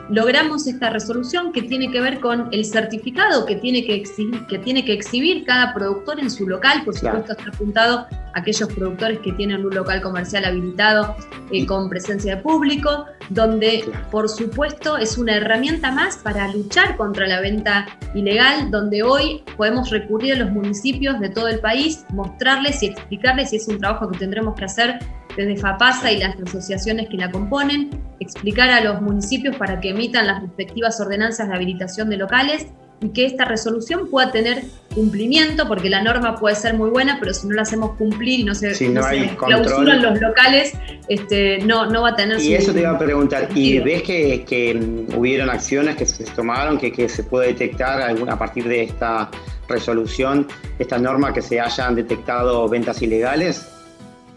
logramos 0.10 0.68
esta 0.68 0.90
resolución 0.90 1.52
que 1.52 1.64
tiene 1.64 1.92
que 1.92 2.00
ver 2.00 2.20
con 2.20 2.50
el 2.52 2.66
certificado 2.66 3.46
que 3.46 3.56
tiene 3.56 3.86
que 3.86 3.96
exhibir, 3.96 4.46
que 4.48 4.60
tiene 4.60 4.86
que 4.86 4.94
exhibir 4.94 5.46
cada 5.46 5.74
productor 5.74 6.20
en 6.20 6.30
su 6.30 6.48
local, 6.48 6.84
por 6.84 6.96
supuesto 6.96 7.34
está 7.34 7.50
apuntado 7.50 8.00
a 8.00 8.40
aquellos 8.40 8.72
productores 8.74 9.20
que 9.20 9.32
tienen 9.34 9.66
un 9.66 9.74
local 9.74 10.02
comercial 10.02 10.46
habilitado 10.46 11.16
eh, 11.52 11.66
con 11.66 11.90
presencia 11.90 12.36
de 12.36 12.42
público, 12.42 13.06
donde 13.30 13.86
por 14.12 14.30
supuesto 14.30 14.98
es 14.98 15.18
una 15.18 15.38
herramienta 15.38 15.92
más 15.92 16.18
para 16.18 16.52
luchar 16.52 16.98
contra 16.98 17.28
la 17.28 17.42
venta 17.42 17.88
ilegal, 18.14 18.70
donde 18.72 19.04
hoy 19.04 19.44
podemos 19.58 19.90
recurrir 19.90 20.34
a 20.34 20.38
los 20.38 20.52
municipios 20.52 21.20
de 21.20 21.30
todo 21.30 21.48
el 21.48 21.60
país, 21.60 22.06
mostrarles 22.10 22.84
y 22.84 22.88
explicarles, 22.88 23.54
y 23.54 23.58
es 23.58 23.68
un 23.68 23.80
trabajo 23.80 24.10
que 24.12 24.20
tendremos 24.20 24.56
que 24.56 24.66
hacer 24.66 25.00
desde 25.36 25.58
FAPASA 25.58 26.12
y 26.12 26.20
las 26.20 26.40
asociaciones 26.40 27.10
que 27.10 27.18
la 27.18 27.32
componen, 27.32 27.90
explicar 28.20 28.70
a 28.70 28.82
los 28.82 29.02
municipios 29.02 29.56
para 29.58 29.80
que 29.80 29.90
emitan 29.90 30.28
las 30.28 30.42
respectivas 30.42 31.00
ordenanzas 31.00 31.50
de 31.50 31.56
habilitación 31.56 32.10
de 32.10 32.18
locales 32.18 32.68
y 33.02 33.10
que 33.10 33.26
esta 33.26 33.46
resolución 33.46 34.10
pueda 34.10 34.32
tener 34.32 34.64
cumplimiento, 34.94 35.68
porque 35.68 35.90
la 35.90 36.02
norma 36.02 36.38
puede 36.38 36.56
ser 36.56 36.76
muy 36.76 36.90
buena, 36.90 37.18
pero 37.20 37.34
si 37.34 37.48
no 37.48 37.56
la 37.56 37.64
hacemos 37.64 37.92
cumplir 37.98 38.40
y 38.40 38.44
no 38.46 38.56
se, 38.56 38.74
si 38.74 38.88
no, 38.88 39.02
clausuran 39.38 40.02
los 40.02 40.20
locales, 40.22 40.74
este, 41.10 41.60
no, 41.60 41.86
no 41.88 42.04
va 42.04 42.10
a 42.10 42.16
tener 42.16 42.40
Y 42.40 42.54
eso 42.54 42.74
te 42.74 42.80
iba 42.80 42.92
a 42.92 42.98
preguntar, 42.98 43.50
¿y 43.54 43.80
ves 43.80 44.04
que, 44.04 44.46
que, 44.46 45.06
hubieron 45.16 45.50
acciones 45.50 45.98
que 45.98 46.06
se 46.06 46.24
tomaron, 46.24 46.78
que, 46.78 46.92
que 46.92 47.10
se 47.10 47.24
puede 47.24 47.48
detectar 47.48 48.02
a 48.02 48.40
partir 48.40 48.66
de 48.66 48.84
esta 48.84 49.30
resolución, 49.68 50.48
esta 50.80 50.98
norma, 50.98 51.34
que 51.34 51.42
se 51.42 51.60
hayan 51.60 51.96
detectado 51.96 52.68
ventas 52.70 53.02
ilegales? 53.02 53.68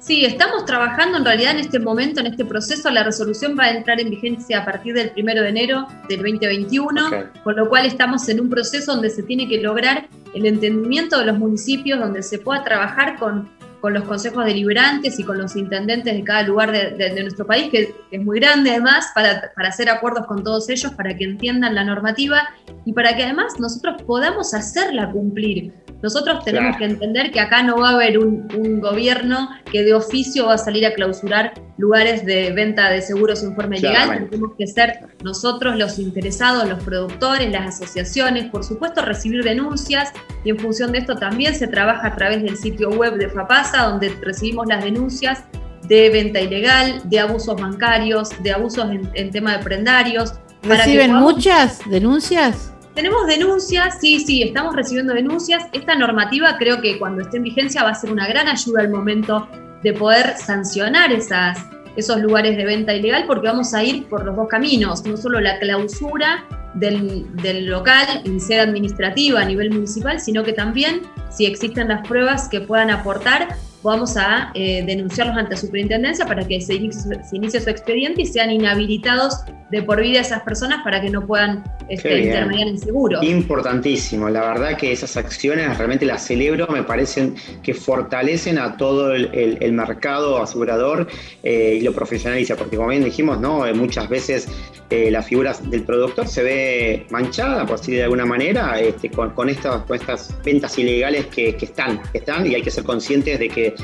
Sí, 0.00 0.24
estamos 0.24 0.64
trabajando 0.64 1.18
en 1.18 1.24
realidad 1.24 1.52
en 1.52 1.58
este 1.58 1.80
momento, 1.80 2.20
en 2.20 2.26
este 2.28 2.44
proceso. 2.44 2.88
La 2.90 3.02
resolución 3.02 3.56
va 3.58 3.64
a 3.64 3.70
entrar 3.70 4.00
en 4.00 4.11
vigencia 4.11 4.61
a 4.61 4.64
partir 4.64 4.94
del 4.94 5.12
1 5.16 5.42
de 5.42 5.48
enero 5.48 5.87
del 6.08 6.18
2021, 6.18 7.30
con 7.42 7.56
lo 7.56 7.68
cual 7.68 7.84
estamos 7.84 8.28
en 8.28 8.40
un 8.40 8.48
proceso 8.48 8.92
donde 8.92 9.11
se 9.11 9.24
tiene 9.24 9.48
que 9.48 9.61
lograr 9.61 10.08
el 10.34 10.46
entendimiento 10.46 11.18
de 11.18 11.26
los 11.26 11.38
municipios, 11.38 11.98
donde 11.98 12.22
se 12.22 12.38
pueda 12.38 12.62
trabajar 12.62 13.18
con, 13.18 13.48
con 13.80 13.94
los 13.94 14.04
consejos 14.04 14.44
deliberantes 14.44 15.18
y 15.18 15.24
con 15.24 15.38
los 15.38 15.56
intendentes 15.56 16.14
de 16.14 16.24
cada 16.24 16.42
lugar 16.42 16.72
de, 16.72 17.22
nuestro 17.22 17.46
país, 17.46 17.70
que 17.70 17.94
es 18.10 18.20
muy 18.20 18.40
grande 18.40 18.70
además, 18.70 19.10
para, 19.14 19.52
para 19.54 19.68
hacer 19.68 19.88
acuerdos 19.88 20.26
con 20.26 20.42
todos 20.42 20.68
ellos, 20.68 20.92
para 20.92 21.16
que 21.16 21.24
entiendan 21.24 21.74
la 21.74 21.84
normativa 21.84 22.48
y 22.84 22.92
para 22.92 23.14
que 23.16 23.24
además 23.24 23.58
nosotros 23.58 24.02
podamos 24.02 24.54
hacerla 24.54 25.10
cumplir. 25.10 25.72
Nosotros 26.02 26.44
tenemos 26.44 26.76
que 26.76 26.84
entender 26.84 27.32
que 27.32 27.40
acá 27.40 27.62
no 27.62 27.78
va 27.78 27.90
a 27.90 27.94
haber 27.94 28.18
un, 28.18 28.48
gobierno 28.80 29.48
que 29.70 29.82
de 29.82 29.94
oficio 29.94 30.46
va 30.46 30.54
a 30.54 30.58
salir 30.58 30.86
a 30.86 30.94
clausurar 30.94 31.54
lugares 31.76 32.24
de 32.24 32.52
venta 32.52 32.88
de 32.90 33.02
seguros 33.02 33.42
en 33.42 33.54
forma 33.54 33.76
ilegal. 33.76 34.28
Tenemos 34.30 34.52
que 34.56 34.66
ser 34.66 35.08
nosotros 35.24 35.76
los 35.76 35.98
interesados, 35.98 36.68
los 36.68 36.82
productores, 36.84 37.50
las 37.50 37.74
asociaciones, 37.74 38.46
por 38.50 38.64
supuesto 38.64 39.02
recibir 39.02 39.42
denuncias 39.42 40.12
y 40.44 40.50
en 40.50 40.58
función 40.58 40.92
de 40.92 40.98
esto 40.98 41.16
también 41.16 41.54
se 41.54 41.66
trabaja 41.66 42.06
a 42.06 42.14
través 42.14 42.42
del 42.42 42.56
sitio 42.56 42.90
web 42.90 43.16
de 43.16 43.28
Donde 43.76 44.11
recibimos 44.20 44.66
las 44.66 44.83
denuncias 44.83 45.44
de 45.88 46.11
venta 46.11 46.40
ilegal, 46.40 47.00
de 47.04 47.20
abusos 47.20 47.61
bancarios, 47.61 48.31
de 48.42 48.52
abusos 48.52 48.87
en, 49.14 49.31
tema 49.31 49.57
de 49.57 49.64
prendarios. 49.64 50.35
¿Reciben 50.62 51.14
muchas 51.14 51.81
denuncias? 51.88 52.72
Tenemos 52.94 53.26
denuncias, 53.26 53.98
sí, 54.00 54.20
sí, 54.20 54.42
estamos 54.42 54.74
recibiendo 54.74 55.14
denuncias. 55.14 55.64
Esta 55.72 55.94
normativa 55.94 56.57
creo 56.59 56.81
que 56.81 56.98
cuando 56.98 57.22
esté 57.22 57.37
en 57.37 57.44
vigencia 57.44 57.85
va 57.85 57.90
a 57.90 57.94
ser 57.94 58.11
una 58.11 58.26
gran 58.26 58.48
ayuda 58.48 58.81
al 58.81 58.90
momento 58.90 59.48
de 59.83 59.92
poder 59.92 60.37
sancionar 60.37 61.12
esas, 61.12 61.59
esos 61.96 62.20
lugares 62.20 62.57
de 62.57 62.64
venta 62.64 62.92
ilegal 62.92 63.24
porque 63.26 63.46
vamos 63.46 63.72
a 63.72 63.85
ir 63.85 64.07
por 64.09 64.24
los 64.24 64.35
dos 64.35 64.48
caminos, 64.48 65.04
no 65.07 65.16
solo 65.16 65.40
la 65.40 65.59
clausura 65.61 66.44
del, 66.74 67.26
del, 67.42 67.66
local 67.66 68.22
en 68.24 68.40
sede 68.40 68.61
administrativa 68.61 69.40
a 69.40 69.44
nivel 69.44 69.70
municipal, 69.70 70.20
sino 70.20 70.44
que 70.44 70.52
también 70.52 71.02
si 71.31 71.46
existen 71.46 71.88
las 71.88 72.07
pruebas 72.07 72.48
que 72.48 72.61
puedan 72.61 72.90
aportar 72.90 73.48
vamos 73.83 74.16
a 74.16 74.50
eh, 74.54 74.83
denunciarlos 74.85 75.37
ante 75.37 75.57
superintendencia 75.57 76.26
para 76.26 76.46
que 76.46 76.61
se 76.61 76.74
inicie, 76.74 77.61
su 77.61 77.70
expediente 77.70 78.22
y 78.22 78.26
sean 78.26 78.50
inhabilitados 78.50 79.40
de 79.70 79.83
por 79.83 80.00
vida 80.00 80.20
esas 80.20 80.42
personas 80.42 80.83
para 80.83 81.00
que 81.00 81.11
no 81.11 81.26
puedan 81.26 81.64
este, 81.88 82.20
intermediar 82.20 82.68
en 82.68 82.79
seguro. 82.79 83.22
Importantísimo, 83.22 84.29
la 84.29 84.40
verdad 84.40 84.77
que 84.77 84.92
esas 84.92 85.16
acciones 85.16 85.77
realmente 85.77 86.07
las 86.07 86.27
celebro, 86.27 86.66
me 86.68 86.83
parecen 86.83 87.35
que 87.62 87.74
fortalecen 87.74 88.59
a 88.59 88.77
todo 88.77 89.14
el, 89.14 89.72
mercado 89.72 90.42
asegurador 90.42 91.07
eh, 91.42 91.79
y 91.81 91.83
lo 91.83 91.92
profesionaliza, 91.92 92.57
porque 92.57 92.77
como 92.77 92.88
bien 92.88 93.05
dijimos, 93.05 93.40
¿no? 93.40 93.66
Eh, 93.66 93.72
muchas 93.72 94.09
veces 94.09 94.48
la 94.90 95.22
figura 95.22 95.55
del 95.64 95.83
productor 95.85 96.27
se 96.27 96.42
ve 96.42 97.07
manchada, 97.11 97.66
por 97.66 97.79
decir 97.79 97.96
de 97.96 98.05
alguna 98.05 98.24
manera, 98.24 98.81
este, 98.81 99.11
con, 99.11 99.48
estas, 99.48 99.83
estas 99.90 100.35
ventas 100.42 100.79
ilegales 100.79 101.27
que, 101.27 101.55
que 101.57 101.66
están, 101.66 102.01
que 102.11 102.18
están 102.18 102.46
y 102.46 102.55
hay 102.55 102.62
que 102.62 102.70
ser 102.70 102.85
conscientes 102.85 103.38
de 103.38 103.48
que 103.48 103.74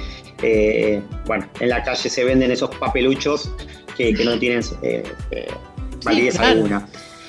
eh, 0.43 1.03
bueno, 1.27 1.49
en 1.61 1.69
la 1.69 1.83
calle 1.83 2.11
se 2.11 2.25
venden 2.25 2.51
esos 2.51 2.71
papeluchos 2.77 3.51
que, 3.97 4.12
no 4.12 4.38
tienen 4.38 4.62
eh, 4.83 5.03
eh, 5.31 5.47
validez 6.05 6.38
alguna. 6.38 6.87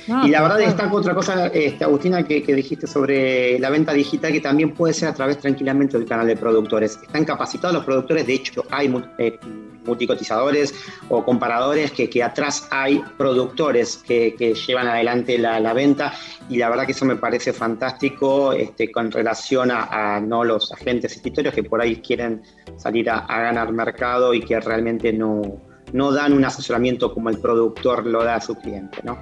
Y 0.08 0.30
la 0.30 0.41
verdad 0.41 0.58
destaco 0.58 0.98
otra 0.98 1.15
cosa, 1.15 1.48
este, 1.48 1.84
Agustina, 1.84 2.24
que, 2.24 2.41
dijiste 2.41 2.88
sobre 2.88 3.58
la 3.60 3.70
venta 3.70 3.94
digital, 3.94 4.32
que 4.32 4.41
también 4.41 4.74
puede 4.74 4.94
ser 4.94 5.10
a 5.10 5.13
través 5.13 5.39
tranquilamente 5.39 5.98
del 5.98 6.08
canal 6.08 6.28
de 6.28 6.36
productores. 6.36 7.00
Están 7.02 7.26
capacitados 7.26 7.76
los 7.76 7.86
productores, 7.86 8.28
de 8.28 8.34
hecho 8.34 8.63
hay 8.70 8.88
multicotizadores 9.86 10.74
o 11.10 11.24
comparadores 11.24 11.91
que, 11.91 12.10
que 12.10 12.24
atrás 12.24 12.68
hay 12.72 13.04
productores 13.18 13.98
que, 13.98 14.36
llevan 14.68 14.88
adelante 14.88 15.38
la, 15.38 15.74
venta 15.74 16.13
y 16.50 16.58
la 16.58 16.70
verdad 16.70 16.86
que 16.86 16.94
eso 16.94 17.06
me 17.06 17.15
parece 17.15 17.52
fantástico 17.52 18.54
este, 18.54 18.91
con 18.91 19.12
relación 19.12 19.70
a, 19.72 20.20
no 20.20 20.44
los 20.44 20.72
agentes 20.72 21.15
escritorios 21.15 21.54
que 21.54 21.63
por 21.63 21.82
ahí 21.82 21.98
quieren 21.98 22.44
salir 22.78 23.10
a, 23.10 23.26
ganar 23.28 23.72
mercado 23.74 24.34
y 24.34 24.41
que 24.41 24.60
realmente 24.60 25.12
no, 25.12 25.41
no 25.94 26.12
dan 26.12 26.34
un 26.34 26.46
asesoramiento 26.46 27.13
como 27.13 27.30
el 27.30 27.39
productor 27.39 28.06
lo 28.06 28.24
da 28.24 28.36
a 28.36 28.41
su 28.41 28.56
cliente, 28.56 29.00
¿no? 29.04 29.18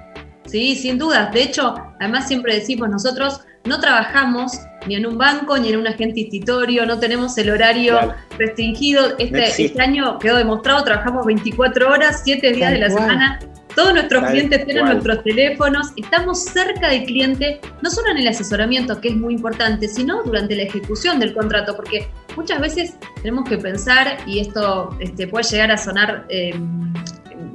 Sí, 0.54 0.76
sin 0.76 0.98
dudas. 0.98 1.32
De 1.32 1.42
hecho, 1.42 1.74
además 1.98 2.28
siempre 2.28 2.54
decimos 2.54 2.88
nosotros 2.88 3.40
no 3.64 3.80
trabajamos 3.80 4.52
ni 4.86 4.94
en 4.94 5.04
un 5.04 5.18
banco 5.18 5.58
ni 5.58 5.70
en 5.70 5.80
un 5.80 5.88
agente 5.88 6.20
institutorio, 6.20 6.86
no 6.86 7.00
tenemos 7.00 7.36
el 7.38 7.50
horario 7.50 8.14
restringido. 8.38 9.18
Este, 9.18 9.64
este, 9.64 9.82
año 9.82 10.16
quedó 10.20 10.36
demostrado, 10.36 10.84
trabajamos 10.84 11.26
24 11.26 11.90
horas, 11.90 12.22
7 12.24 12.52
días 12.52 12.70
de 12.70 12.78
la 12.78 12.88
semana. 12.88 13.40
Todos 13.74 13.94
nuestros 13.94 14.30
clientes 14.30 14.64
tienen 14.64 14.84
nuestros 14.84 15.24
teléfonos, 15.24 15.88
estamos 15.96 16.44
cerca 16.44 16.88
del 16.88 17.02
cliente, 17.02 17.60
no 17.82 17.90
solo 17.90 18.12
en 18.12 18.18
el 18.18 18.28
asesoramiento, 18.28 19.00
que 19.00 19.08
es 19.08 19.16
muy 19.16 19.34
importante, 19.34 19.88
sino 19.88 20.22
durante 20.22 20.54
la 20.54 20.62
ejecución 20.62 21.18
del 21.18 21.34
contrato, 21.34 21.74
porque 21.74 22.06
muchas 22.36 22.60
veces 22.60 22.94
tenemos 23.16 23.48
que 23.48 23.58
pensar, 23.58 24.18
y 24.24 24.38
esto 24.38 24.96
este, 25.00 25.26
puede 25.26 25.42
llegar 25.50 25.72
a 25.72 25.76
sonar 25.76 26.24
eh, 26.28 26.54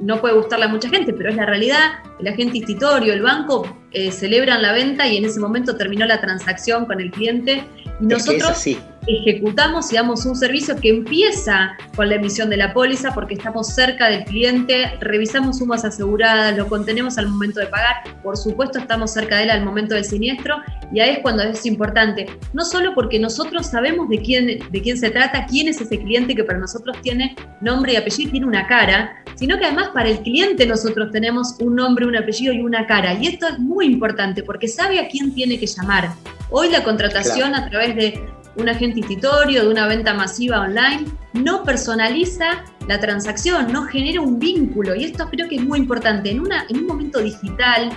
no 0.00 0.20
puede 0.20 0.34
gustarle 0.34 0.64
a 0.64 0.68
mucha 0.68 0.88
gente, 0.88 1.12
pero 1.12 1.30
es 1.30 1.36
la 1.36 1.46
realidad. 1.46 1.92
El 2.18 2.28
agente 2.28 2.58
institutorio, 2.58 3.12
el 3.12 3.22
banco 3.22 3.78
eh, 3.92 4.10
celebran 4.10 4.62
la 4.62 4.72
venta 4.72 5.06
y 5.06 5.16
en 5.16 5.24
ese 5.24 5.40
momento 5.40 5.76
terminó 5.76 6.06
la 6.06 6.20
transacción 6.20 6.86
con 6.86 7.00
el 7.00 7.10
cliente 7.10 7.64
y 8.00 8.06
nosotros 8.06 8.66
ejecutamos 9.06 9.92
y 9.92 9.96
damos 9.96 10.26
un 10.26 10.36
servicio 10.36 10.76
que 10.76 10.90
empieza 10.90 11.76
con 11.96 12.08
la 12.08 12.16
emisión 12.16 12.50
de 12.50 12.56
la 12.56 12.72
póliza 12.72 13.12
porque 13.14 13.34
estamos 13.34 13.68
cerca 13.68 14.08
del 14.08 14.24
cliente, 14.24 14.96
revisamos 15.00 15.58
sumas 15.58 15.84
aseguradas, 15.84 16.56
lo 16.56 16.68
contenemos 16.68 17.18
al 17.18 17.28
momento 17.28 17.60
de 17.60 17.66
pagar, 17.66 17.96
por 18.22 18.36
supuesto 18.36 18.78
estamos 18.78 19.12
cerca 19.12 19.36
de 19.36 19.44
él 19.44 19.50
al 19.50 19.64
momento 19.64 19.94
del 19.94 20.04
siniestro 20.04 20.56
y 20.92 21.00
ahí 21.00 21.10
es 21.10 21.18
cuando 21.20 21.42
es 21.42 21.64
importante, 21.66 22.26
no 22.52 22.64
solo 22.64 22.94
porque 22.94 23.18
nosotros 23.18 23.66
sabemos 23.66 24.08
de 24.08 24.18
quién, 24.20 24.46
de 24.70 24.82
quién 24.82 24.98
se 24.98 25.10
trata, 25.10 25.46
quién 25.46 25.68
es 25.68 25.80
ese 25.80 25.98
cliente 25.98 26.34
que 26.34 26.44
para 26.44 26.58
nosotros 26.58 26.96
tiene 27.02 27.36
nombre 27.60 27.94
y 27.94 27.96
apellido, 27.96 28.30
tiene 28.30 28.46
una 28.46 28.66
cara, 28.66 29.22
sino 29.34 29.58
que 29.58 29.64
además 29.64 29.88
para 29.94 30.10
el 30.10 30.20
cliente 30.20 30.66
nosotros 30.66 31.10
tenemos 31.12 31.56
un 31.60 31.76
nombre, 31.76 32.06
un 32.06 32.16
apellido 32.16 32.52
y 32.52 32.60
una 32.60 32.86
cara. 32.86 33.14
Y 33.14 33.26
esto 33.26 33.48
es 33.48 33.58
muy 33.58 33.86
importante 33.86 34.42
porque 34.42 34.68
sabe 34.68 34.98
a 34.98 35.08
quién 35.08 35.32
tiene 35.32 35.58
que 35.58 35.66
llamar. 35.66 36.10
Hoy 36.50 36.68
la 36.68 36.82
contratación 36.82 37.54
a 37.54 37.68
través 37.70 37.96
de 37.96 38.22
un 38.56 38.68
agente 38.68 39.00
institutorio, 39.00 39.64
de 39.64 39.68
una 39.68 39.86
venta 39.86 40.14
masiva 40.14 40.60
online, 40.60 41.06
no 41.34 41.62
personaliza 41.64 42.64
la 42.88 42.98
transacción, 42.98 43.72
no 43.72 43.84
genera 43.84 44.20
un 44.20 44.38
vínculo. 44.38 44.94
Y 44.94 45.04
esto 45.04 45.28
creo 45.30 45.48
que 45.48 45.56
es 45.56 45.62
muy 45.62 45.78
importante. 45.78 46.30
En, 46.30 46.40
una, 46.40 46.66
en 46.68 46.78
un 46.78 46.86
momento 46.86 47.20
digital 47.20 47.90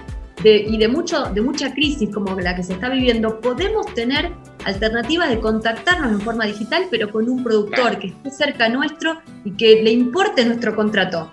y 0.43 0.77
de, 0.77 0.87
mucho, 0.87 1.23
de 1.25 1.41
mucha 1.41 1.73
crisis 1.73 2.09
como 2.13 2.37
la 2.39 2.55
que 2.55 2.63
se 2.63 2.73
está 2.73 2.89
viviendo, 2.89 3.39
podemos 3.39 3.85
tener 3.93 4.31
alternativas 4.65 5.29
de 5.29 5.39
contactarnos 5.39 6.11
en 6.11 6.21
forma 6.21 6.45
digital, 6.45 6.85
pero 6.91 7.11
con 7.11 7.29
un 7.29 7.43
productor 7.43 7.97
que 7.99 8.07
esté 8.07 8.29
cerca 8.29 8.69
nuestro 8.69 9.21
y 9.45 9.51
que 9.51 9.81
le 9.81 9.91
importe 9.91 10.43
nuestro 10.45 10.75
contrato. 10.75 11.31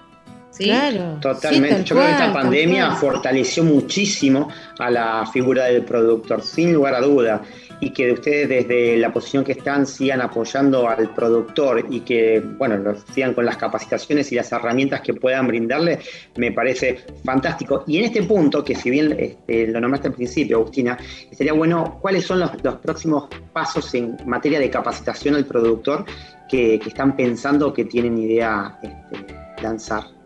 Totalmente. 1.21 1.85
Yo 1.85 1.97
creo 1.97 2.07
que 2.07 2.13
esta 2.13 2.33
pandemia 2.33 2.93
fortaleció 2.93 3.65
muchísimo 3.65 4.49
a 4.79 4.91
la 4.91 5.27
figura 5.33 5.65
del 5.67 5.85
productor, 5.85 6.43
sin 6.43 6.73
lugar 6.75 6.95
a 6.95 7.01
duda. 7.01 7.43
Y 7.81 7.91
que 7.91 8.13
ustedes 8.13 8.49
desde 8.49 8.97
la 8.99 9.13
posición 9.13 9.45
que 9.45 9.53
están 9.53 9.87
sigan 9.87 10.21
apoyando 10.21 10.89
al 10.89 11.15
productor 11.15 11.87
y 11.89 12.01
que, 12.01 12.41
bueno, 12.41 12.77
lo 12.77 12.95
sigan 13.13 13.35
con 13.35 13.47
las 13.47 13.57
capacitaciones 13.57 14.31
y 14.33 14.35
las 14.35 14.53
herramientas 14.53 15.01
que 15.01 15.15
puedan 15.15 15.47
brindarle, 15.47 15.99
me 16.37 16.53
parece 16.53 16.99
fantástico. 17.25 17.85
Y 17.87 17.99
en 17.99 18.05
este 18.05 18.23
punto, 18.23 18.63
que 18.63 18.75
si 18.75 18.91
bien 18.91 19.17
este, 19.19 19.67
lo 19.69 19.81
nombraste 19.81 20.09
al 20.09 20.15
principio, 20.15 20.59
Agustina, 20.59 20.99
sería 21.33 21.53
bueno, 21.53 21.99
¿cuáles 22.01 22.25
son 22.25 22.41
los, 22.41 22.51
próximos 22.83 23.29
pasos 23.53 23.95
en 23.95 24.17
materia 24.27 24.61
de 24.61 24.71
capacitación 24.71 25.35
al 25.35 25.47
productor 25.47 26.05
que, 26.49 26.75
están 26.75 27.17
pensando 27.17 27.73
que 27.73 27.85
tienen 27.85 28.19
idea 28.19 28.79
este, 28.83 29.35
lanzar? 29.63 30.20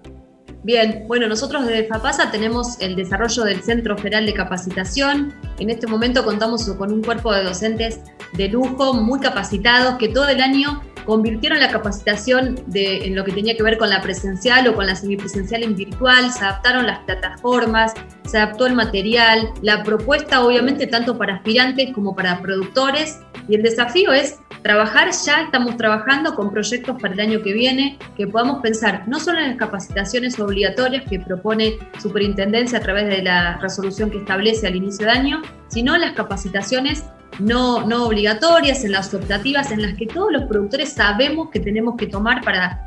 Bien, 0.64 1.04
bueno, 1.06 1.28
nosotros 1.28 1.66
desde 1.66 1.86
FAPASA 1.88 2.30
tenemos 2.30 2.80
el 2.80 2.96
desarrollo 2.96 3.44
del 3.44 3.62
Centro 3.62 3.98
Federal 3.98 4.24
de 4.24 4.32
Capacitación. 4.32 5.34
En 5.58 5.68
este 5.68 5.86
momento 5.86 6.24
contamos 6.24 6.66
con 6.78 6.90
un 6.90 7.02
cuerpo 7.02 7.34
de 7.34 7.44
docentes 7.44 8.00
de 8.32 8.48
lujo, 8.48 8.94
muy 8.94 9.20
capacitados, 9.20 9.96
que 9.98 10.08
todo 10.08 10.26
el 10.26 10.40
año 10.40 10.82
convirtieron 11.04 11.60
la 11.60 11.70
capacitación 11.70 12.58
de, 12.66 13.04
en 13.04 13.14
lo 13.14 13.24
que 13.24 13.32
tenía 13.32 13.54
que 13.58 13.62
ver 13.62 13.76
con 13.76 13.90
la 13.90 14.00
presencial 14.00 14.66
o 14.66 14.74
con 14.74 14.86
la 14.86 14.96
semipresencial 14.96 15.62
en 15.62 15.76
virtual, 15.76 16.32
se 16.32 16.42
adaptaron 16.42 16.86
las 16.86 17.00
plataformas, 17.00 17.92
se 18.24 18.38
adaptó 18.38 18.66
el 18.66 18.74
material, 18.74 19.52
la 19.60 19.82
propuesta 19.82 20.42
obviamente 20.42 20.86
tanto 20.86 21.18
para 21.18 21.34
aspirantes 21.34 21.92
como 21.92 22.16
para 22.16 22.40
productores 22.40 23.20
y 23.48 23.56
el 23.56 23.62
desafío 23.62 24.14
es 24.14 24.38
trabajar, 24.64 25.10
ya 25.26 25.42
estamos 25.42 25.76
trabajando 25.76 26.34
con 26.34 26.50
proyectos 26.50 26.96
para 27.00 27.12
el 27.12 27.20
año 27.20 27.42
que 27.42 27.52
viene, 27.52 27.98
que 28.16 28.26
podamos 28.26 28.62
pensar 28.62 29.04
no 29.06 29.20
solo 29.20 29.38
en 29.38 29.50
las 29.50 29.56
capacitaciones 29.58 30.40
obligatorias 30.40 31.04
que 31.08 31.20
propone 31.20 31.74
Superintendencia 32.00 32.78
a 32.78 32.80
través 32.80 33.06
de 33.06 33.22
la 33.22 33.58
resolución 33.58 34.10
que 34.10 34.18
establece 34.18 34.66
al 34.66 34.74
inicio 34.74 35.04
de 35.04 35.12
año, 35.12 35.42
sino 35.68 35.96
las 35.98 36.12
capacitaciones 36.12 37.04
no, 37.38 37.86
no 37.86 38.06
obligatorias, 38.06 38.84
en 38.84 38.92
las 38.92 39.12
optativas, 39.12 39.70
en 39.70 39.82
las 39.82 39.94
que 39.94 40.06
todos 40.06 40.32
los 40.32 40.44
productores 40.44 40.94
sabemos 40.94 41.50
que 41.50 41.60
tenemos 41.60 41.96
que 41.96 42.06
tomar 42.06 42.40
para 42.40 42.82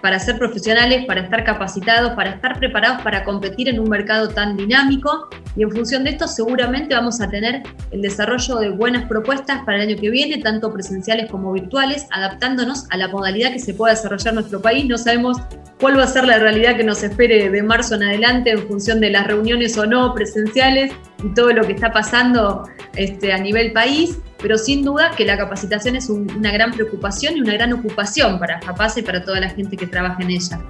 para 0.00 0.18
ser 0.20 0.38
profesionales, 0.38 1.04
para 1.06 1.22
estar 1.22 1.44
capacitados, 1.44 2.12
para 2.12 2.30
estar 2.30 2.58
preparados 2.58 3.02
para 3.02 3.24
competir 3.24 3.68
en 3.68 3.80
un 3.80 3.88
mercado 3.88 4.28
tan 4.28 4.56
dinámico 4.56 5.28
y 5.56 5.62
en 5.62 5.70
función 5.70 6.04
de 6.04 6.10
esto 6.10 6.28
seguramente 6.28 6.94
vamos 6.94 7.20
a 7.20 7.28
tener 7.28 7.62
el 7.90 8.02
desarrollo 8.02 8.56
de 8.56 8.70
buenas 8.70 9.08
propuestas 9.08 9.64
para 9.64 9.82
el 9.82 9.88
año 9.88 10.00
que 10.00 10.10
viene, 10.10 10.38
tanto 10.38 10.72
presenciales 10.72 11.30
como 11.30 11.52
virtuales, 11.52 12.06
adaptándonos 12.10 12.86
a 12.90 12.96
la 12.96 13.08
modalidad 13.08 13.52
que 13.52 13.58
se 13.58 13.74
pueda 13.74 13.94
desarrollar 13.94 14.28
en 14.28 14.34
nuestro 14.36 14.62
país. 14.62 14.86
No 14.86 14.96
sabemos 14.98 15.38
cuál 15.80 15.98
va 15.98 16.04
a 16.04 16.08
ser 16.08 16.24
la 16.24 16.38
realidad 16.38 16.76
que 16.76 16.84
nos 16.84 17.02
espere 17.02 17.50
de 17.50 17.62
marzo 17.62 17.96
en 17.96 18.04
adelante 18.04 18.50
en 18.50 18.66
función 18.68 19.00
de 19.00 19.10
las 19.10 19.26
reuniones 19.26 19.76
o 19.78 19.86
no 19.86 20.14
presenciales 20.14 20.92
y 21.22 21.28
todo 21.34 21.52
lo 21.52 21.66
que 21.66 21.72
está 21.72 21.92
pasando 21.92 22.68
este, 22.94 23.32
a 23.32 23.38
nivel 23.38 23.72
país 23.72 24.18
pero 24.40 24.56
sin 24.56 24.84
duda 24.84 25.10
que 25.16 25.24
la 25.24 25.36
capacitación 25.36 25.96
es 25.96 26.08
una 26.08 26.50
gran 26.52 26.72
preocupación 26.72 27.36
y 27.36 27.40
una 27.40 27.54
gran 27.54 27.72
ocupación 27.72 28.38
para 28.38 28.60
FAPASA 28.62 29.00
y 29.00 29.02
para 29.02 29.24
toda 29.24 29.40
la 29.40 29.50
gente 29.50 29.76
que 29.76 29.86
trabaja 29.86 30.22
en 30.22 30.30
ella. 30.30 30.60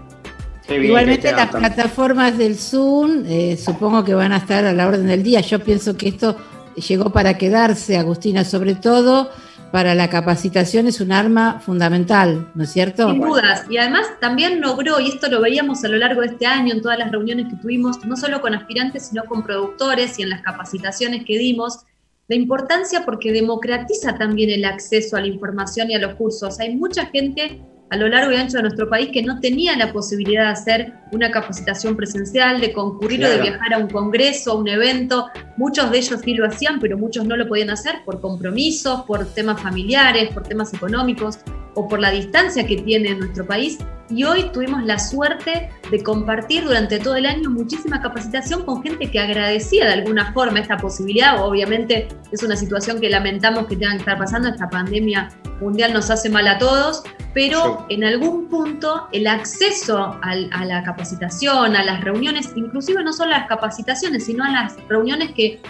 Igualmente 0.68 1.32
las 1.32 1.50
plataformas 1.50 2.36
del 2.36 2.56
Zoom 2.56 3.24
eh, 3.26 3.56
supongo 3.56 4.04
que 4.04 4.14
van 4.14 4.32
a 4.32 4.38
estar 4.38 4.64
a 4.64 4.72
la 4.72 4.86
orden 4.86 5.06
del 5.06 5.22
día. 5.22 5.40
Yo 5.40 5.60
pienso 5.60 5.96
que 5.96 6.08
esto 6.08 6.36
llegó 6.76 7.10
para 7.10 7.36
quedarse, 7.38 7.96
Agustina, 7.96 8.44
sobre 8.44 8.74
todo 8.74 9.30
para 9.70 9.94
la 9.94 10.08
capacitación 10.08 10.86
es 10.86 11.00
un 11.00 11.12
arma 11.12 11.60
fundamental, 11.60 12.50
¿no 12.54 12.64
es 12.64 12.70
cierto? 12.70 13.10
Sin 13.10 13.20
dudas. 13.20 13.64
Y 13.68 13.76
además 13.78 14.06
también 14.20 14.60
logró, 14.60 15.00
y 15.00 15.08
esto 15.08 15.28
lo 15.28 15.40
veíamos 15.40 15.84
a 15.84 15.88
lo 15.88 15.96
largo 15.96 16.22
de 16.22 16.28
este 16.28 16.46
año 16.46 16.72
en 16.72 16.82
todas 16.82 16.98
las 16.98 17.10
reuniones 17.10 17.46
que 17.48 17.56
tuvimos, 17.56 18.04
no 18.04 18.16
solo 18.16 18.40
con 18.40 18.54
aspirantes, 18.54 19.08
sino 19.08 19.24
con 19.24 19.42
productores 19.42 20.18
y 20.18 20.22
en 20.22 20.30
las 20.30 20.42
capacitaciones 20.42 21.24
que 21.24 21.38
dimos, 21.38 21.80
la 22.28 22.36
importancia 22.36 23.04
porque 23.04 23.32
democratiza 23.32 24.14
también 24.16 24.50
el 24.50 24.64
acceso 24.64 25.16
a 25.16 25.20
la 25.20 25.26
información 25.26 25.90
y 25.90 25.94
a 25.94 25.98
los 25.98 26.14
cursos. 26.14 26.60
Hay 26.60 26.76
mucha 26.76 27.06
gente 27.06 27.60
a 27.90 27.96
lo 27.96 28.08
largo 28.08 28.32
y 28.32 28.36
ancho 28.36 28.58
de 28.58 28.64
nuestro 28.64 28.88
país 28.88 29.10
que 29.12 29.22
no 29.22 29.40
tenía 29.40 29.76
la 29.76 29.92
posibilidad 29.92 30.44
de 30.44 30.50
hacer 30.50 30.92
una 31.12 31.30
capacitación 31.30 31.96
presencial, 31.96 32.60
de 32.60 32.72
concurrir 32.72 33.24
o 33.24 33.28
de 33.28 33.40
viajar 33.40 33.74
a 33.74 33.78
un 33.78 33.88
congreso, 33.88 34.52
a 34.52 34.54
un 34.56 34.68
evento. 34.68 35.26
Muchos 35.56 35.90
de 35.90 35.98
ellos 35.98 36.20
sí 36.22 36.34
lo 36.34 36.46
hacían, 36.46 36.80
pero 36.80 36.98
muchos 36.98 37.24
no 37.24 37.36
lo 37.36 37.48
podían 37.48 37.70
hacer 37.70 37.96
por 38.04 38.20
compromisos, 38.20 39.02
por 39.02 39.26
temas 39.32 39.60
familiares, 39.60 40.32
por 40.34 40.42
temas 40.42 40.72
económicos 40.74 41.38
o 41.74 41.88
por 41.88 42.00
la 42.00 42.10
distancia 42.10 42.66
que 42.66 42.76
tiene 42.76 43.14
nuestro 43.14 43.46
país 43.46 43.78
y 44.10 44.24
hoy 44.24 44.50
tuvimos 44.52 44.84
la 44.84 44.98
suerte 44.98 45.70
de 45.90 46.02
compartir 46.02 46.64
durante 46.64 46.98
todo 46.98 47.16
el 47.16 47.26
año 47.26 47.50
muchísima 47.50 48.00
capacitación 48.00 48.64
con 48.64 48.82
gente 48.82 49.10
que 49.10 49.20
agradecía 49.20 49.86
de 49.86 49.92
alguna 49.92 50.32
forma 50.32 50.60
esta 50.60 50.76
posibilidad. 50.76 51.44
Obviamente 51.44 52.08
es 52.32 52.42
una 52.42 52.56
situación 52.56 53.00
que 53.00 53.10
lamentamos 53.10 53.66
que 53.66 53.76
tenga 53.76 53.92
que 53.92 53.98
estar 53.98 54.18
pasando, 54.18 54.48
esta 54.48 54.68
pandemia 54.68 55.28
mundial 55.60 55.92
nos 55.92 56.10
hace 56.10 56.30
mal 56.30 56.46
a 56.46 56.58
todos, 56.58 57.02
pero 57.34 57.86
en 57.88 58.04
algún 58.04 58.48
punto 58.48 59.08
el 59.12 59.26
acceso 59.26 60.18
a 60.22 60.64
la 60.64 60.82
capacitación, 60.82 61.76
a 61.76 61.84
las 61.84 62.02
reuniones, 62.02 62.52
inclusive 62.56 63.02
no 63.02 63.12
solo 63.12 63.34
a 63.34 63.40
las 63.40 63.48
capacitaciones, 63.48 64.24
sino 64.24 64.44
a 64.44 64.50
las 64.50 64.76
reuniones 64.88 65.32
que 65.32 65.60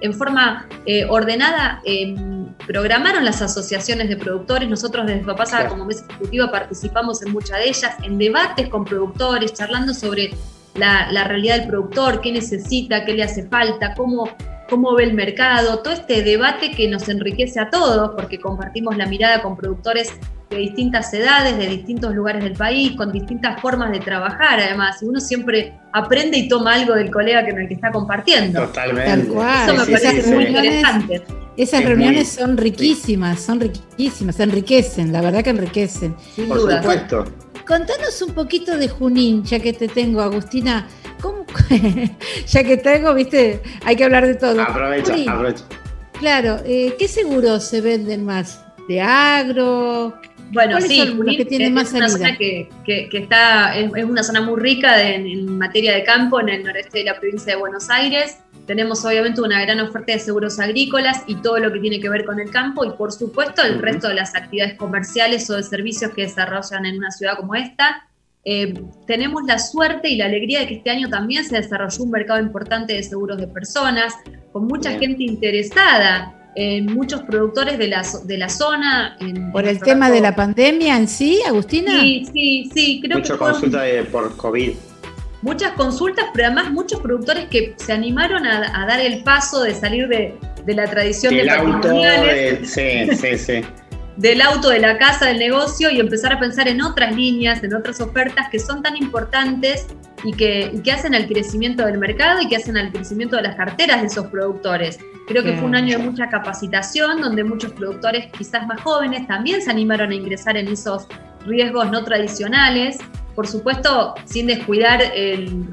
en 0.00 0.14
forma 0.14 0.66
eh, 0.86 1.04
ordenada 1.08 1.80
em, 1.84 2.54
programaron 2.66 3.24
las 3.24 3.42
asociaciones 3.42 4.08
de 4.08 4.16
productores. 4.16 4.68
Nosotros 4.68 5.06
desde 5.06 5.24
Papasa 5.24 5.68
como 5.68 5.84
mesa 5.84 6.04
ejecutiva 6.08 6.50
participamos 6.50 7.22
en 7.22 7.32
muchas 7.32 7.58
de 7.58 7.68
ellas, 7.68 7.94
en 8.02 8.18
debates 8.18 8.68
con 8.68 8.84
productores, 8.84 9.52
charlando 9.54 9.94
sobre 9.94 10.30
la, 10.74 11.10
la, 11.12 11.24
realidad 11.24 11.58
del 11.58 11.68
productor, 11.68 12.20
qué 12.20 12.32
necesita, 12.32 13.04
qué 13.04 13.14
le 13.14 13.24
hace 13.24 13.48
falta, 13.48 13.94
cómo, 13.94 14.28
cómo 14.68 14.94
ve 14.94 15.04
el 15.04 15.14
mercado, 15.14 15.80
todo 15.80 15.94
este 15.94 16.22
debate 16.22 16.70
que 16.70 16.88
nos 16.88 17.08
enriquece 17.08 17.58
a 17.58 17.70
todos 17.70 18.12
porque 18.16 18.38
compartimos 18.38 18.96
la 18.96 19.06
mirada 19.06 19.42
con 19.42 19.56
productores 19.56 20.12
de 20.50 20.56
distintas 20.56 21.12
edades, 21.12 21.58
de 21.58 21.66
distintos 21.66 22.14
lugares 22.14 22.42
del 22.42 22.54
país, 22.54 22.92
con 22.96 23.12
distintas 23.12 23.60
formas 23.60 23.92
de 23.92 24.00
trabajar, 24.00 24.60
además, 24.60 25.02
y 25.02 25.06
uno 25.06 25.20
siempre 25.20 25.78
aprende 25.92 26.38
y 26.38 26.48
toma 26.48 26.74
algo 26.74 26.94
del 26.94 27.10
colega 27.10 27.44
con 27.44 27.58
el 27.58 27.68
que 27.68 27.74
está 27.74 27.90
compartiando. 27.90 28.66
Totalmente. 28.66 29.30
Eso 29.30 29.74
me 29.74 29.86
parece 29.86 30.34
muy 30.34 30.44
interesante. 30.46 31.22
Esas 31.56 31.84
reuniones 31.84 32.28
son 32.28 32.56
riquísimas, 32.56 33.40
son 33.40 33.60
riquísimas, 33.60 34.38
enriquecen, 34.40 35.12
la 35.12 35.20
verdad 35.20 35.42
que 35.42 35.50
enriquecen. 35.50 36.16
Sin 36.34 36.48
Por 36.48 36.60
supuesto. 36.60 37.24
Contanos 37.66 38.22
un 38.22 38.32
poquito 38.32 38.78
de 38.78 38.88
Junín, 38.88 39.44
ya 39.44 39.60
que 39.60 39.72
te 39.74 39.88
tengo, 39.88 40.22
Agustina. 40.22 40.86
¿Cómo? 41.20 41.44
ya 42.46 42.64
que 42.64 42.76
tengo, 42.76 43.12
viste, 43.12 43.60
hay 43.84 43.96
que 43.96 44.04
hablar 44.04 44.26
de 44.26 44.36
todo. 44.36 44.62
Aprovecha, 44.62 45.14
aprovecha. 45.26 45.64
Claro, 46.18 46.58
eh, 46.64 46.94
¿qué 46.98 47.08
seguros 47.08 47.64
se 47.64 47.80
venden 47.80 48.24
más? 48.24 48.64
¿De 48.88 49.00
agro? 49.00 50.14
Bueno, 50.50 50.80
sí, 50.80 51.14
que 51.36 51.44
tiene 51.44 51.70
más 51.70 51.92
una 51.92 52.08
zona 52.08 52.36
que, 52.36 52.68
está, 52.86 53.76
es, 53.76 54.04
una 54.04 54.22
zona 54.22 54.40
muy 54.40 54.58
rica 54.58 55.02
en, 55.02 55.58
materia 55.58 55.92
de 55.92 56.04
campo 56.04 56.40
en 56.40 56.48
el 56.48 56.64
noreste 56.64 56.98
de 56.98 57.04
la 57.04 57.18
provincia 57.18 57.54
de 57.54 57.60
Buenos 57.60 57.90
Aires. 57.90 58.38
Tenemos 58.66 59.04
obviamente 59.04 59.40
una 59.42 59.60
gran 59.60 59.80
oferta 59.80 60.12
de 60.12 60.18
seguros 60.18 60.58
agrícolas 60.58 61.22
y 61.26 61.36
todo 61.36 61.58
lo 61.58 61.72
que 61.72 61.80
tiene 61.80 62.00
que 62.00 62.08
ver 62.08 62.24
con 62.24 62.40
el 62.40 62.50
campo 62.50 62.84
y 62.84 62.90
por 62.90 63.12
supuesto 63.12 63.62
el 63.62 63.80
resto 63.80 64.08
de 64.08 64.14
las 64.14 64.34
actividades 64.34 64.74
comerciales 64.74 65.48
o 65.50 65.56
de 65.56 65.62
servicios 65.62 66.12
que 66.12 66.22
desarrollan 66.22 66.86
en 66.86 66.98
una 66.98 67.10
ciudad 67.10 67.36
como 67.36 67.54
esta. 67.54 68.08
Eh, 68.44 68.74
tenemos 69.06 69.42
la 69.46 69.58
suerte 69.58 70.08
y 70.08 70.16
la 70.16 70.26
alegría 70.26 70.60
de 70.60 70.68
que 70.68 70.74
este 70.76 70.90
año 70.90 71.10
también 71.10 71.44
se 71.44 71.56
desarrolló 71.56 72.04
un 72.04 72.10
mercado 72.10 72.40
importante 72.40 72.94
de 72.94 73.02
seguros 73.02 73.36
de 73.36 73.48
personas, 73.48 74.14
con 74.52 74.66
mucha 74.66 74.92
gente 74.98 75.24
interesada 75.24 76.37
en 76.54 76.86
muchos 76.86 77.22
productores 77.22 77.78
de 77.78 77.88
la, 77.88 78.04
de 78.24 78.38
la 78.38 78.48
zona. 78.48 79.16
¿Por 79.52 79.66
el 79.66 79.80
tema 79.80 80.10
de 80.10 80.20
la 80.20 80.34
pandemia 80.34 80.96
en 80.96 81.08
sí, 81.08 81.40
Agustina? 81.46 82.00
Sí, 82.00 82.26
sí, 82.32 82.70
sí. 82.74 83.00
Creo 83.02 83.18
Mucha 83.18 83.36
consulta 83.36 83.82
por 84.10 84.36
COVID. 84.36 84.72
Muchas 85.42 85.72
consultas, 85.72 86.26
pero 86.34 86.48
además 86.48 86.72
muchos 86.72 87.00
productores 87.00 87.46
que 87.46 87.74
se 87.76 87.92
animaron 87.92 88.44
a, 88.44 88.86
dar 88.86 89.00
el 89.00 89.22
paso 89.22 89.62
de 89.62 89.74
salir 89.74 90.08
de, 90.08 90.34
la 90.66 90.90
tradición 90.90 91.32
del 91.34 91.48
auto, 91.48 91.88
sí, 92.64 93.08
sí, 93.14 93.38
sí. 93.38 93.60
del 94.18 94.42
auto, 94.42 94.68
de 94.68 94.80
la 94.80 94.98
casa, 94.98 95.26
del 95.26 95.38
negocio 95.38 95.90
y 95.90 96.00
empezar 96.00 96.32
a 96.32 96.40
pensar 96.40 96.66
en 96.66 96.82
otras 96.82 97.14
líneas, 97.14 97.62
en 97.62 97.72
otras 97.74 98.00
ofertas 98.00 98.48
que 98.50 98.58
son 98.58 98.82
tan 98.82 98.96
importantes 98.96 99.86
y 100.24 100.32
que, 100.32 100.72
y 100.74 100.80
que 100.80 100.90
hacen 100.90 101.14
al 101.14 101.28
crecimiento 101.28 101.86
del 101.86 101.98
mercado 101.98 102.42
y 102.42 102.48
que 102.48 102.56
hacen 102.56 102.76
al 102.76 102.90
crecimiento 102.90 103.36
de 103.36 103.42
las 103.42 103.54
carteras 103.54 104.00
de 104.00 104.08
esos 104.08 104.26
productores. 104.26 104.98
Creo 105.28 105.44
que 105.44 105.52
fue 105.52 105.68
un 105.68 105.76
año 105.76 105.98
de 105.98 106.04
mucha 106.04 106.28
capacitación, 106.28 107.20
donde 107.20 107.44
muchos 107.44 107.72
productores 107.72 108.26
quizás 108.36 108.66
más 108.66 108.80
jóvenes 108.80 109.26
también 109.28 109.62
se 109.62 109.70
animaron 109.70 110.10
a 110.10 110.14
ingresar 110.14 110.56
en 110.56 110.66
esos 110.66 111.06
riesgos 111.46 111.88
no 111.90 112.02
tradicionales, 112.02 112.98
por 113.36 113.46
supuesto 113.46 114.14
sin 114.24 114.48
descuidar 114.48 115.00
el, 115.14 115.68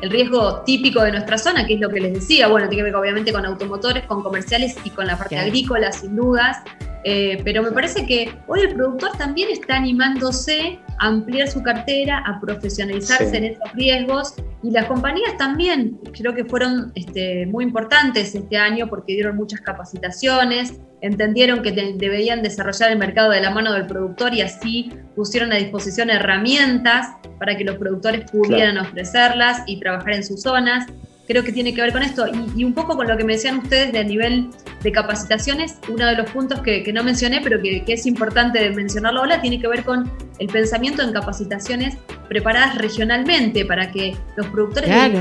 riesgo 0.00 0.62
típico 0.62 1.02
de 1.02 1.12
nuestra 1.12 1.36
zona, 1.36 1.66
que 1.66 1.74
es 1.74 1.80
lo 1.80 1.90
que 1.90 2.00
les 2.00 2.14
decía, 2.14 2.48
bueno, 2.48 2.68
tiene 2.68 2.84
que 2.84 2.84
ver 2.84 2.96
obviamente 2.96 3.32
con 3.32 3.44
automotores, 3.44 4.04
con 4.04 4.22
comerciales 4.22 4.76
y 4.84 4.90
con 4.90 5.06
la 5.06 5.18
parte 5.18 5.38
agrícola, 5.38 5.92
sin 5.92 6.16
dudas, 6.16 6.58
eh, 7.08 7.40
pero 7.44 7.62
me 7.62 7.70
parece 7.70 8.04
que 8.04 8.36
hoy 8.48 8.62
el 8.62 8.74
productor 8.74 9.12
también 9.16 9.48
está 9.48 9.76
animándose 9.76 10.80
a 10.98 11.06
ampliar 11.06 11.46
su 11.46 11.62
cartera, 11.62 12.18
a 12.26 12.40
profesionalizarse 12.40 13.36
en 13.36 13.44
esos 13.44 13.72
riesgos. 13.74 14.34
Y 14.64 14.72
las 14.72 14.86
compañías 14.86 15.36
también 15.38 16.00
creo 16.12 16.34
que 16.34 16.44
fueron 16.44 16.90
este, 16.96 17.46
muy 17.46 17.62
importantes 17.62 18.34
este 18.34 18.56
año 18.56 18.88
porque 18.88 19.12
dieron 19.12 19.36
muchas 19.36 19.60
capacitaciones, 19.60 20.80
entendieron 21.00 21.62
que 21.62 21.70
deberían 21.70 22.42
desarrollar 22.42 22.90
el 22.90 22.98
mercado 22.98 23.30
de 23.30 23.40
la 23.40 23.50
mano 23.50 23.72
del 23.72 23.86
productor 23.86 24.34
y 24.34 24.40
así 24.40 24.90
pusieron 25.14 25.52
a 25.52 25.56
disposición 25.58 26.10
herramientas 26.10 27.06
para 27.38 27.56
que 27.56 27.62
los 27.62 27.76
productores 27.76 28.28
pudieran 28.28 28.78
ofrecerlas 28.78 29.62
y 29.68 29.78
trabajar 29.78 30.14
en 30.14 30.24
sus 30.24 30.42
zonas 30.42 30.86
creo 31.26 31.44
que 31.44 31.52
tiene 31.52 31.74
que 31.74 31.82
ver 31.82 31.92
con 31.92 32.02
esto. 32.02 32.26
Y, 32.56 32.64
un 32.64 32.72
poco 32.72 32.96
con 32.96 33.08
lo 33.08 33.16
que 33.16 33.24
me 33.24 33.34
decían 33.34 33.58
ustedes 33.58 33.92
de 33.92 34.04
nivel 34.04 34.48
de 34.82 34.92
capacitaciones, 34.92 35.78
uno 35.88 36.06
de 36.06 36.16
los 36.16 36.30
puntos 36.30 36.60
que, 36.60 36.90
no 36.92 37.02
mencioné, 37.02 37.40
pero 37.42 37.60
que, 37.60 37.84
es 37.86 38.06
importante 38.06 38.70
mencionarlo 38.70 39.20
ahora, 39.20 39.40
tiene 39.40 39.60
que 39.60 39.68
ver 39.68 39.84
con 39.84 40.10
el 40.38 40.48
pensamiento 40.48 41.02
en 41.02 41.12
capacitaciones 41.12 41.96
preparadas 42.28 42.76
regionalmente 42.76 43.64
para 43.64 43.90
que 43.90 44.16
los 44.36 44.46
productores 44.48 44.90
de 44.90 45.20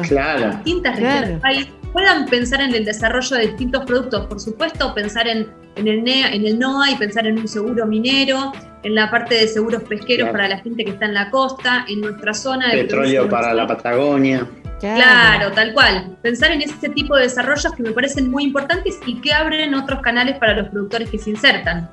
distintas 0.50 0.96
regiones 0.96 1.30
del 1.30 1.40
país 1.40 1.68
puedan 1.94 2.26
pensar 2.26 2.62
en 2.62 2.76
el 2.76 2.86
desarrollo 2.86 3.38
de 3.38 3.48
distintos 3.48 3.86
productos. 3.86 4.28
Por 4.28 4.40
supuesto, 4.40 4.94
pensar 4.94 5.28
en 5.28 5.48
en 5.76 5.88
el, 5.88 6.08
en 6.08 6.46
el 6.46 6.60
NOA 6.60 6.92
y 6.92 6.96
pensar 6.96 7.28
en 7.28 7.38
un 7.38 7.48
seguro 7.48 7.86
minero, 7.86 8.54
en 8.84 8.96
la 8.96 9.10
parte 9.12 9.36
de 9.36 9.48
seguros 9.48 9.84
pesqueros 9.84 10.30
para 10.30 10.48
la 10.48 10.58
gente 10.60 10.86
que 10.86 10.92
está 10.92 11.06
en 11.06 11.14
la 11.14 11.30
costa, 11.30 11.86
en 11.88 12.02
nuestra 12.02 12.34
zona 12.34 12.70
de 12.70 12.84
petróleo 12.84 13.28
para 13.28 13.54
la 13.54 13.68
Patagonia. 13.68 14.48
Claro. 14.80 15.52
tal 15.52 15.74
cual. 15.74 16.16
Pensar 16.22 16.52
en 16.52 16.62
ese 16.62 16.90
tipo 16.90 17.16
de 17.16 17.24
desarrollos 17.24 17.74
que 17.74 17.84
me 17.84 17.92
parecen 17.92 18.30
muy 18.30 18.44
importantes 18.44 19.00
y 19.06 19.22
que 19.22 19.34
abren 19.34 19.74
otros 19.74 20.02
canales 20.02 20.38
para 20.38 20.54
los 20.54 20.70
productores 20.70 21.10
que 21.10 21.18
se 21.18 21.32
insertan. 21.32 21.90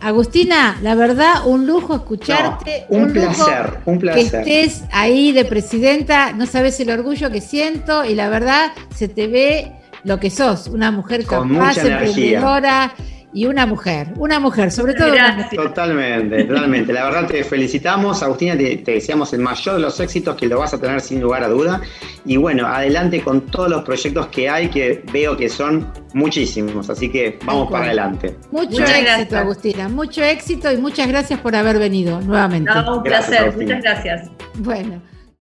Agustina, 0.00 0.78
la 0.82 0.94
verdad, 0.94 1.46
un 1.46 1.66
lujo 1.66 1.94
escucharte. 1.94 2.86
un, 2.88 3.12
placer, 3.12 3.78
un 3.84 3.98
placer. 3.98 4.44
Que 4.44 4.62
estés 4.64 4.84
ahí 4.90 5.32
de 5.32 5.44
presidenta, 5.44 6.32
no 6.32 6.46
sabes 6.46 6.78
el 6.80 6.90
orgullo 6.90 7.30
que 7.30 7.40
siento 7.40 8.04
y 8.04 8.14
la 8.14 8.28
verdad 8.28 8.72
se 8.94 9.06
te 9.06 9.28
ve 9.28 9.72
lo 10.02 10.18
que 10.18 10.30
sos, 10.30 10.66
una 10.66 10.90
mujer 10.90 11.24
capaz, 11.24 11.78
emprendedora 11.78 12.92
y 13.34 13.46
una 13.46 13.66
mujer, 13.66 14.08
una 14.16 14.38
mujer, 14.38 14.70
sobre 14.70 14.94
todo 14.94 15.08
Totalmente, 15.54 16.44
totalmente. 16.44 16.92
La 16.92 17.04
verdad 17.04 17.26
te 17.26 17.44
felicitamos, 17.44 18.22
Agustina, 18.22 18.56
te, 18.56 18.82
deseamos 18.84 19.32
el 19.32 19.40
mayor 19.40 19.76
de 19.76 19.80
los 19.80 19.98
éxitos 20.00 20.36
que 20.36 20.46
lo 20.46 20.58
vas 20.58 20.74
a 20.74 20.80
tener 20.80 21.00
sin 21.00 21.20
lugar 21.20 21.42
a 21.42 21.48
duda. 21.48 21.80
Y 22.24 22.36
bueno, 22.36 22.66
adelante 22.66 23.22
con 23.22 23.42
todos 23.42 23.70
los 23.70 23.82
proyectos 23.84 24.26
que 24.28 24.48
hay, 24.48 24.68
que 24.68 25.02
veo 25.12 25.36
que 25.36 25.48
son 25.48 25.90
muchísimos, 26.12 26.90
así 26.90 27.10
que 27.10 27.38
vamos 27.44 27.70
para 27.70 27.86
adelante. 27.86 28.36
Mucho 28.50 28.82
éxito, 28.84 29.38
Agustina, 29.38 29.88
mucho 29.88 30.22
éxito 30.22 30.70
y 30.70 30.76
muchas 30.76 31.08
gracias 31.08 31.40
por 31.40 31.56
haber 31.56 31.78
venido 31.78 32.20
nuevamente. 32.20 32.70
un 32.70 33.02
placer, 33.02 33.56
muchas 33.56 33.82
gracias. 33.82 34.30
Bueno. 34.58 35.11